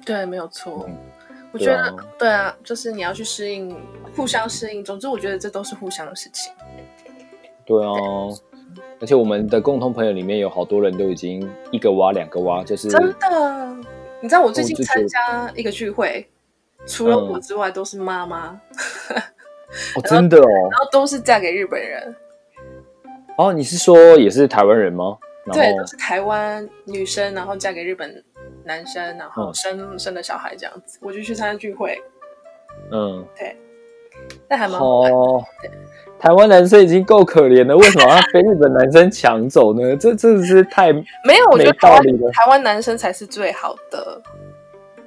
[0.04, 0.84] 对，没有错。
[0.88, 0.96] 嗯
[1.52, 3.74] 我觉得对啊对啊，就是你要去适应，
[4.14, 4.84] 互相适应。
[4.84, 6.52] 总之，我觉得这都是互相的事情。
[7.64, 7.92] 对啊，
[9.00, 13.76] 而且我们的共同朋友里面有好多人都已经一个娃两个娃，就是真的，
[14.20, 16.28] 你知道我最近参加一个聚会，
[16.86, 18.60] 除了嗯我之外都是妈妈，
[19.94, 20.48] 哦， 真的哦。
[20.70, 22.16] 然后都是嫁给日本人，
[23.36, 25.18] 哦，你是说也是台湾人吗？
[25.44, 28.24] 然对，都是台湾女生，然后嫁给日本
[28.64, 31.96] 男生，然后嗯生、生了小孩这样子，我就去参加聚会，
[32.90, 33.56] 嗯，对。
[34.48, 35.16] 那还蛮好玩的。
[35.16, 35.44] 哦，
[36.18, 39.96] 台湾男生已经够可怜了，为什么要被日本男生抢走呢？
[39.96, 41.02] 这真的是太没
[41.38, 44.20] 有，我觉没得台湾道理了台湾男生才是最好的。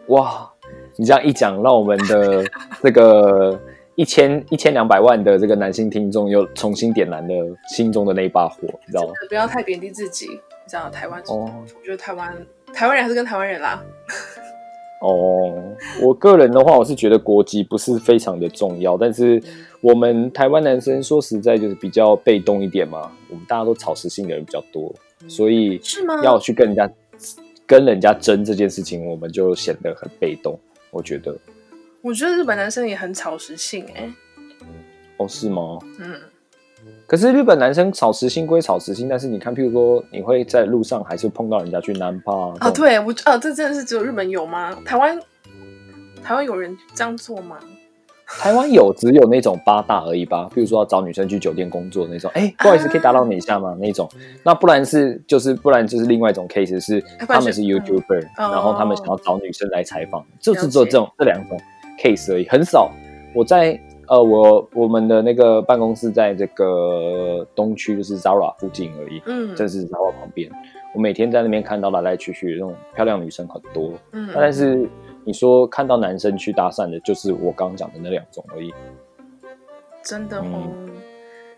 [0.07, 0.49] 哇！
[0.95, 2.45] 你这样一讲，让我们的
[2.83, 3.59] 这个
[3.95, 7.33] 一千一千两百万的这个男性听众又重新点燃了
[7.69, 9.13] 心中的那一把火，你知道吗？
[9.29, 12.35] 不要太贬低自己，你知道台湾，哦我觉得台湾
[12.73, 13.81] 台湾人还是跟台湾人啦。
[15.01, 15.63] 哦，
[16.01, 19.41] 我个人的话，我是觉得国籍不是非常的重要，但是
[19.81, 24.93] 我们台湾男生说实在就是比较被动一点嘛，我们大家都草食性的人比较多，
[25.27, 26.21] 所以是吗？
[26.23, 26.91] 要去跟人家
[27.65, 30.59] 跟人家争这件事情，我们就显得很被动。
[30.91, 31.37] 我觉得，
[32.01, 34.11] 我觉得日本男生也很草食性哎、
[35.17, 35.79] 哦，是吗？
[35.99, 36.13] 嗯，
[37.05, 44.75] 可是日本男生草食性归草食性，但是你看，譬如说你会在路上还是碰到人家去男趴啊，对我啊，这真的是只有日本有吗？
[44.83, 45.17] 台湾
[46.21, 47.57] 台湾有人这样做吗？
[48.37, 53.75] 台湾有只有那种八大而已吧，比如说要找女生去酒店工作那种，哎、不好意思，可以打扰你一下吗？
[53.79, 54.07] 那种，
[54.43, 60.71] 那不然是就是不然就是另外一种 case 是他们是是 YouTuber，、嗯然后他们想要找女生来采访，就是了解。
[60.71, 61.59] 只有这种这两种
[62.01, 62.91] case 而已，很少。
[63.33, 70.49] 我在呃，我我们的那个办公室在这个东区，就是 Zara 附近而已，嗯，这是 Zara 旁边。
[70.95, 74.89] 我每天在那边看到来来去去那种漂亮女生很多，嗯，但是
[75.29, 78.73] 你说看到男生去搭讪的，就是我刚刚讲的那两种而已。
[80.03, 80.89] 真的哦，嗯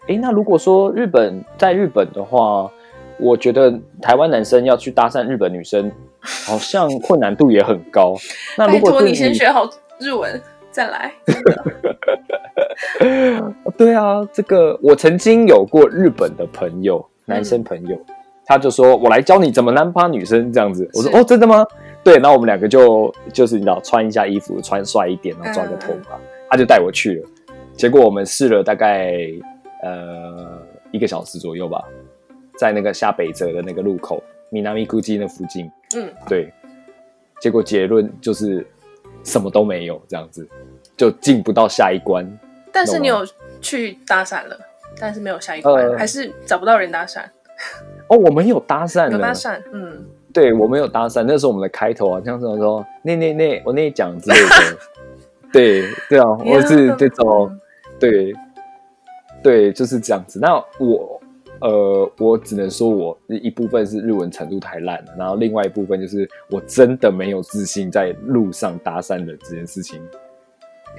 [0.07, 2.69] 诶，那如果说日本在日本的话，
[3.17, 8.13] 我觉得台湾男生要去搭讪日本女生，好像困难度也很高。
[8.57, 9.65] 那如果是你先学好
[10.01, 11.13] 日文再来。
[13.78, 17.97] 对啊，这个我曾经有过日本的朋友，男生朋友，
[18.45, 20.89] 他就说我来教你怎么男趴女生这样子。
[20.93, 21.65] 我说哦，真的吗？
[22.04, 27.30] 对，然后我们两个就就是你知道穿一下衣服，穿帅一点，然后抓个头发，他就带我去了。
[27.74, 29.14] 结果我们试了大概
[29.84, 31.84] 呃一个小时左右吧，
[32.58, 36.52] 在那个下北泽的那个路口米南米古基那附近，嗯，对，
[37.39, 38.66] 结果结论就是
[39.24, 40.47] 什么都没有，这样子
[40.97, 42.28] 就进不到下一关。
[42.72, 43.26] 但是你有
[43.62, 44.60] 去搭讪了，
[44.99, 47.22] 但是没有下一关，呃还是找不到人搭讪。
[48.08, 54.78] 哦，我们有搭讪了，有搭讪，嗯，对我们有搭讪，那是我们的开头啊，像这种说那那那我那讲之类的，
[55.52, 57.60] 对对啊，我是这种嗯
[58.00, 58.34] 对
[59.44, 60.40] 对就是这样子。
[60.40, 61.22] 那我
[61.62, 70.02] 呃，我只能说我一部分是日文程度太烂了，然后另外一部分就是我真的没有自信在路上搭讪的这件事情。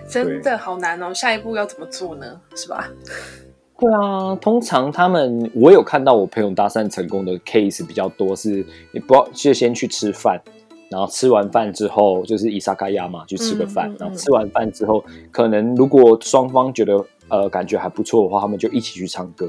[0.07, 1.13] 真的好难哦。
[1.13, 2.41] 下一步要怎么做呢？
[2.55, 2.89] 是吧？
[3.83, 10.41] 对啊，通常他们我有看到我朋友搭讪成功的 case 比较多，是你不要就先去吃饭，
[10.89, 19.49] 然后吃完饭之后就是伊萨卡亚嘛，去吃个饭，嗯嗯嗯然后吃完饭之后，可能如果双方觉得呃感觉还不错的话，他们就一起去唱歌。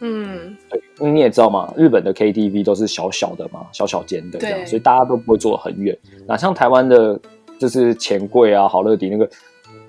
[0.00, 5.96] 嗯，对，因为你也知道嘛，日本的 KTV 都是小小的嘛，小小间的这样，所以大家都不会坐得很远。
[6.26, 7.18] 哪像台湾的，
[7.58, 9.26] 就是钱柜啊、好乐迪那个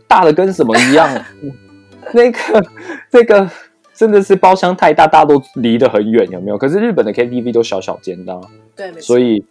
[0.07, 1.09] 大的跟什么一样，
[2.13, 2.65] 那个
[3.11, 3.49] 那个
[3.93, 6.57] 真的是包厢太大，大家都离得很远，有没有？
[6.57, 8.41] 可是日本的 KTV 都小小间的啊、
[8.75, 9.01] 对，没错。
[9.01, 9.43] 所以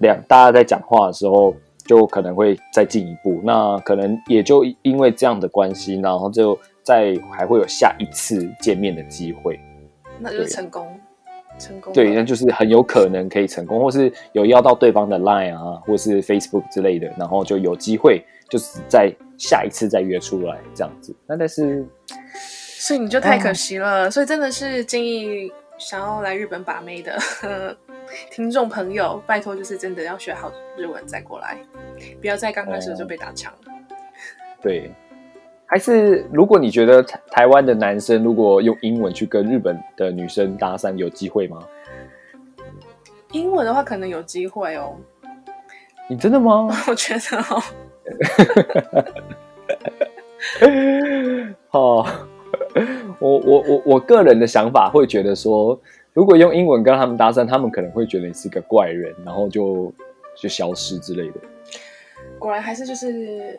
[0.00, 1.54] 两大家在讲话的时候，
[1.86, 3.40] 就可能会再进一步。
[3.44, 9.60] 那可能也就因为这样的关系，然后就再还会有下一次见面的机会。
[10.18, 10.86] 那就是成功，
[11.58, 11.92] 成功。
[11.92, 21.16] 对，那就是很有可能可以成功，或是有要到对方的 Line 啊，或是 Facebook 之类的，然后就有机会，就是在下一次再约出来这样子。
[21.26, 21.82] 那但是，
[22.78, 24.10] 所以你就太可惜了。
[24.10, 27.74] 所以真的是建议想要来日本把妹的呃
[28.30, 31.56] 听众朋友，拜托就是真的要学好日文再过来，
[32.20, 33.72] 不要在刚开始就被打枪了。
[34.60, 34.92] 对，
[35.64, 41.66] 还是如果你觉得台台湾的男生如果用英文去跟日本的女生搭讪，有机会吗？
[43.32, 44.96] 英文的话可能有机会哦，
[46.08, 46.68] 你真的吗？
[46.88, 47.62] 我觉得哦，
[51.70, 52.04] 哦，
[53.18, 55.78] 我我我我个人的想法会觉得说，
[56.12, 59.92] 如果用英文跟他们搭讪，他们可能会觉得你是个怪人，然后就
[60.36, 61.34] 就消失之类的。
[62.38, 63.58] 果然还是就是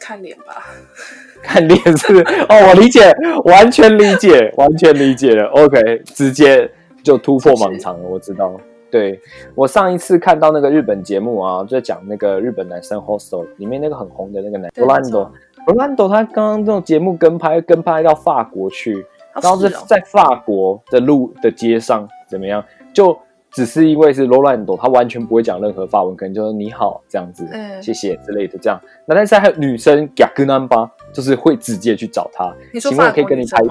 [0.00, 0.66] 看脸吧。
[1.42, 3.12] 看脸是是哦，我理解，
[3.44, 5.46] 完全理解，完全理解了。
[5.50, 6.68] OK，直接
[7.02, 8.08] 就突破盲肠了。
[8.08, 9.20] 我知道，对
[9.54, 15.32] 我上一次看到那个日本节目啊，就在讲那个日本男生 hostel 里面那个很红的那个男对没 Rolando 错
[15.66, 22.64] Rolando，他刚刚这种节目跟拍跟拍到法国去，好然后在是哦在法国的路的街上怎么样？
[22.92, 23.16] 就
[23.50, 28.80] 只是因为是 Rolando，他完全不会讲任何法文，可能就说你好这样子，嗯谢谢之类的这样。
[29.06, 33.62] 那但是还有女生 g a g n a m b a 就是会直接去找他，请问法国可以跟你拍？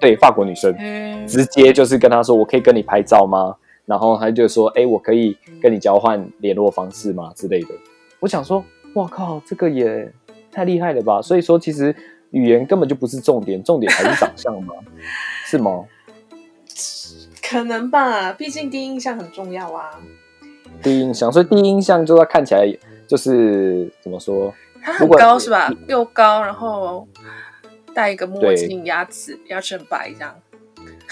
[0.00, 3.54] 对，法国女生嗯，直接就是跟他说，我可以跟你拍照吗？
[3.88, 7.68] 然后他就说，哎，我可以跟你交换联络方式吗之类的。
[8.20, 8.62] 我想说，
[8.92, 10.12] 哇靠，这个也
[10.52, 11.22] 太厉害了吧！
[11.22, 11.94] 所以说，其实
[12.32, 14.74] 语言根本就不是重点，重点还是长相吗？
[15.46, 15.86] 是吗？
[17.42, 19.98] 可能吧，毕竟第一印象很重要啊。
[20.82, 22.70] 第一印象，所以第一印象就要看起来
[23.06, 24.52] 就是怎么说？
[24.82, 25.72] 他很高是吧？
[25.86, 27.08] 又高，然后
[27.94, 30.34] 戴一个墨镜，牙齿牙齿很白，这样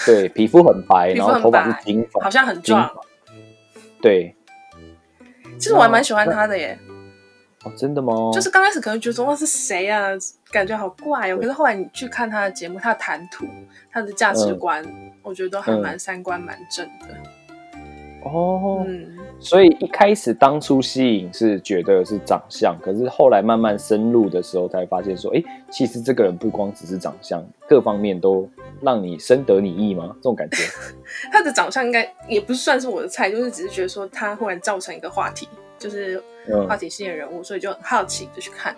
[0.05, 2.87] 对，皮肤很白，然后头发是白金发，好像很壮。
[2.87, 3.01] 发。
[4.01, 4.35] 对，
[5.57, 6.77] 其实我还蛮喜欢他的耶，
[7.63, 8.13] 哦，真的吗？
[8.31, 10.09] 就是刚开始可能觉得说哇是谁啊，
[10.51, 11.37] 感觉好怪哦。
[11.37, 13.45] 可是后来你去看他的节目，他的谈吐，
[13.91, 14.85] 他的价值观，
[15.23, 17.07] 我觉得都还蛮三观蛮正的。
[18.23, 28.49] 哦，嗯，所以一开始当初吸引是觉得是长相，可是后来慢慢深入的时候，才发现说，哎，其实这个人不光只是长相，各方面都
[28.81, 30.11] 让你深得你意吗？
[30.15, 30.57] 这种感觉。
[31.31, 35.47] 他的长相应该也不算是我的菜，就是只是觉得说他忽然造成一个话题，
[35.77, 38.75] 就是嗯话题性的人物，所以就很好奇就去看。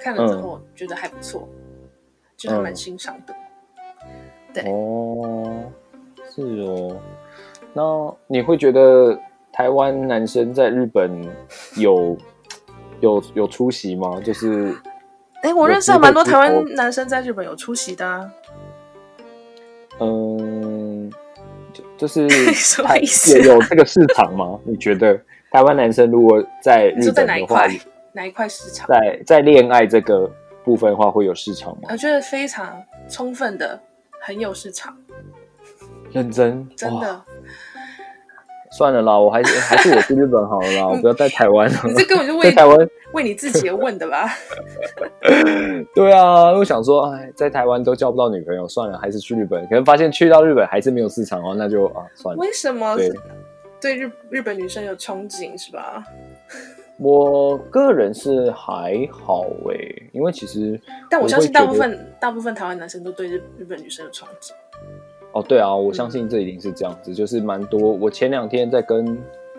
[0.00, 1.48] 看了之后觉得还不错，
[2.36, 3.34] 就还蛮欣赏的。
[4.52, 5.62] 对哦，
[6.28, 6.96] 是哦。
[7.74, 7.82] 那
[8.26, 9.18] 你会觉得
[9.52, 11.22] 台湾男生在日本
[11.76, 12.16] 有
[13.00, 14.20] 有有出席吗？
[14.22, 14.74] 就是，
[15.42, 18.30] 哎，我认识还蛮多台湾男生在日本有出席的、啊。
[20.00, 21.10] 嗯，
[21.72, 24.58] 就就是 什么意思有有这个市场吗？
[24.64, 25.18] 你觉得
[25.50, 27.68] 台湾男生如果在日本的话哪一块，？
[28.12, 28.86] 哪一块市场？
[28.88, 30.30] 在在恋爱这个
[30.64, 31.88] 部分的话，会有市场吗？
[31.90, 33.80] 我觉得非常充分的，
[34.20, 34.96] 很有市场，
[36.12, 37.22] 认真，真的。
[38.74, 41.78] 算了啦，我还是 还是我去日本好了啦，我不要在台湾了。
[41.84, 44.30] 你 这根本就 在为台湾，为你自己而问的吧？
[45.94, 49.62] 对啊，我想说，哎，在台湾都交不到女朋友，算了，还是去日本。
[49.68, 52.40] 可能发现去到日本还是没有市场哦，那就啊，算了。
[52.40, 53.10] 为什么对
[53.78, 56.02] 对日日本女生有憧憬是吧？
[56.98, 59.76] 我个人是还好哎，
[60.12, 64.52] 因为其实但我相信大部分大部分台湾男生都对日日本女生有憧憬。
[65.32, 67.92] 哦，对啊，我相信这一定是这样子，就是蛮多。
[67.92, 69.16] 我前两天在跟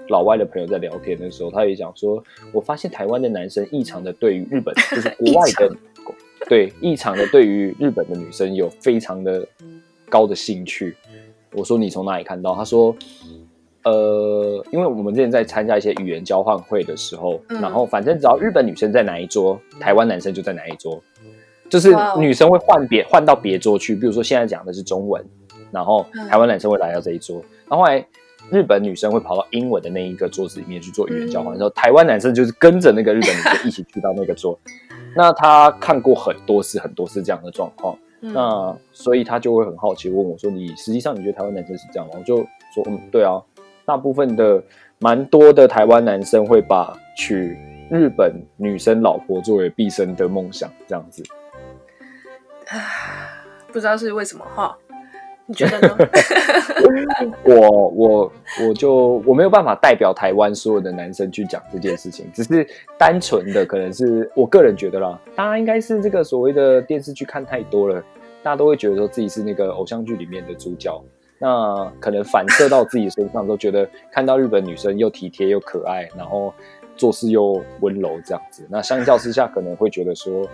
[0.09, 5.75] 老外的朋友在聊天的时候，他也讲说，我发现台湾的男生异常的对于日本，就是 国外的，
[6.47, 9.47] 对异常 的对于日本的女生有非常的
[10.09, 10.95] 高的兴趣。
[11.53, 12.53] 我说你从哪里看到？
[12.53, 12.95] 他说，
[13.83, 21.01] 呃，因为我们之前在参加一些语言交换会的时候，嗯然后反正只要日本女生在哪一桌，台湾男生就在哪一桌，
[21.69, 23.95] 就是女生会换别换到别桌去。
[23.95, 25.23] 比如说现在讲的是中文，
[25.73, 28.05] 然后嗯台湾男生会来到这一桌，然后后来
[28.51, 34.57] 日本女生会跑到英文的那一个桌子里面去做语言交换，嗯然后台湾男生就是跟着那个日本女生一起去到那个桌。
[35.15, 42.37] 那他看过很多次很多次这样的状况，嗯，那所以他就会很好奇问我说：“你实际上你觉得台湾男生是这样吗？”我就
[42.73, 43.39] 说：“嗯，对啊，
[43.85, 44.63] 大部分的
[44.97, 47.55] 蛮多的台湾男生会把娶
[47.91, 51.23] 日本女生老婆作为毕生的梦想，这样子。
[53.67, 54.75] 不知道是为什么哈？
[55.45, 55.97] 你觉得呢？
[57.43, 58.31] 我我
[58.67, 62.65] 我就我没有办法代表台湾所有的男生去讲这件事情，只是
[62.97, 68.01] 单纯的可能是我个人觉得啦，大家应该是这个所谓的电视剧看太多了，
[68.41, 71.03] 大家都会觉得说自己是那个偶像剧里面的主角，
[71.39, 76.53] 那可能反射到自己身上，都觉得看到日本女生又体贴又可爱，然后
[76.95, 80.47] 做事又温柔这样子，那相较之下可能会觉得说。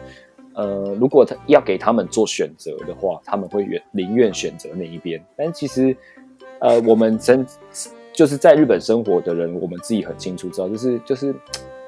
[0.54, 5.24] 呃，如果他要给他们做选择的话，他们会愿宁愿选择那一边。
[5.38, 5.96] 但其实，
[6.60, 7.46] 呃，我们真
[8.12, 11.34] 就是在日本生活的人，我们自己很清楚知道，就是就是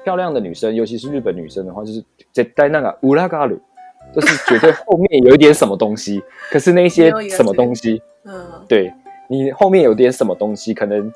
[0.04, 2.02] 漂亮的女生，尤其是日本女生的话，就是
[2.32, 3.58] 在在那个乌拉嘎鲁，
[4.14, 6.22] 就是绝对后面有一点什么东西。
[6.50, 8.92] 可是那些什么东西，嗯，对
[9.28, 11.12] 你后面有点什么东西，可能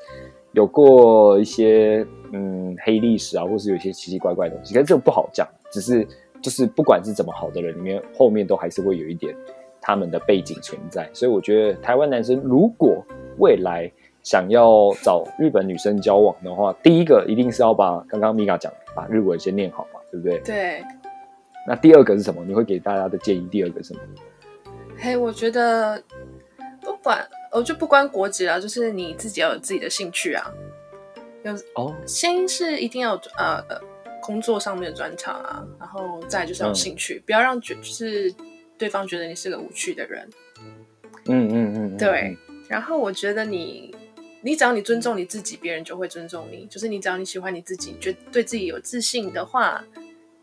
[0.51, 6.07] 有过一些嗯黑历史啊，或是有一些奇奇怪怪的东西，可是这个不好讲，只是
[6.41, 9.35] 就是不管是怎么好的人，里面后面都还是会有一点
[9.81, 13.03] 他们的背景存在，所以我觉得台湾男生如果
[13.37, 13.91] 未来
[14.23, 20.39] 想要找日本女生交往的话，第一个一定是要把刚刚米嘎讲，把日文先念好嘛，对不对？
[20.39, 20.83] 对。
[21.65, 22.43] 那第二个是什么？
[22.45, 23.47] 你会给大家的建议？
[23.51, 24.01] 第二个是什么？
[24.97, 26.01] 嘿，我觉得
[26.81, 30.51] 不管，我就不关国籍啊，就是你自己要有自己的兴趣啊。
[31.43, 33.79] 有哦，先是一定要呃呃
[34.21, 38.33] 工作上面的专长啊，然后再就是要有嗯兴趣，不要让觉就是
[38.77, 40.29] 对方觉得你是个无趣的人。
[41.29, 42.37] 嗯嗯嗯，嗯对，
[42.69, 43.93] 然后我觉得你，
[44.41, 46.65] 你只要你尊重你自己，别人就会尊重你。
[46.67, 49.83] 就是你只要你喜欢你自己，觉对自己有自信的话，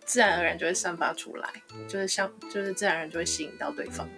[0.04, 1.48] 自然而然就会散发出来，
[1.88, 4.08] 就是像就是自然而然就会吸引到对方。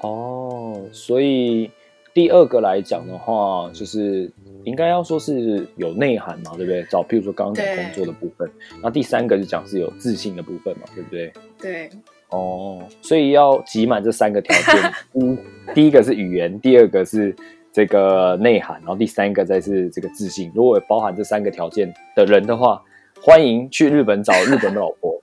[0.00, 1.70] 哦，所以
[2.16, 4.32] 第二个来讲的话，就是
[4.64, 6.82] 应该要说是有内涵嘛，对不对？
[6.84, 8.50] 找譬如说刚刚讲工作的部分，
[8.82, 11.30] 那第三个就讲是有自信的部分嘛，对不对？
[11.60, 11.90] 对，
[12.30, 15.38] 哦，所以要集满这三个条件，第
[15.74, 17.36] 第一个是语言，第二个是
[17.70, 20.50] 这个内涵，然后第三个再是这个自信。
[20.54, 22.82] 如果有包含这三个条件的人的话，
[23.20, 25.22] 欢迎去日本找日本的老婆。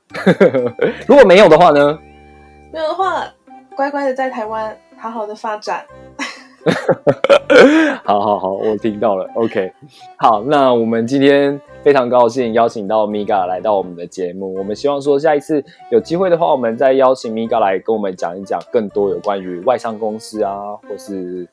[1.10, 2.00] 如果没有的话呢？
[2.72, 3.28] 没有的话，
[3.76, 5.84] 乖乖的在台湾好好的发展。
[8.04, 9.30] 好好好，我听到了。
[9.36, 9.72] OK，
[10.18, 14.54] 好，那我们今天非常高兴邀请到 Miga 来到我们的节目。
[14.56, 21.48] 我们希望说下一次有机会的话，我们再邀请 Miga 来跟我们讲一讲更多有关于外商公司啊，或是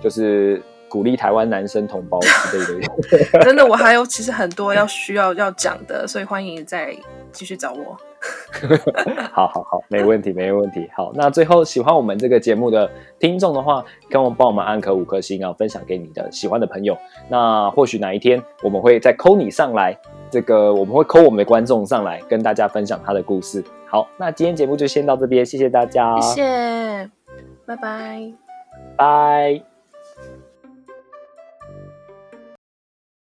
[0.00, 3.40] 就是鼓励台湾男生同胞之类的。
[3.44, 6.94] 真的，我还有其实很多要需要要讲的，所以欢迎再
[7.32, 7.96] 继续找我。
[9.32, 10.88] 好好好，没问题，没问题。
[10.94, 16.96] 好，那最后喜欢我们这个节目的听众的话，跟我们帮我们按颗五颗星啊，分享给你的喜欢的朋友。
[17.28, 19.98] 那或许哪一天我们会再扣你上来，
[20.30, 23.62] 这个我们会扣我们的观众上来跟大家分享他的故事。
[23.86, 27.10] 好，那今天节目就先到这边，谢谢大家，谢谢，
[27.66, 28.32] 拜拜。
[28.96, 29.73] 拜。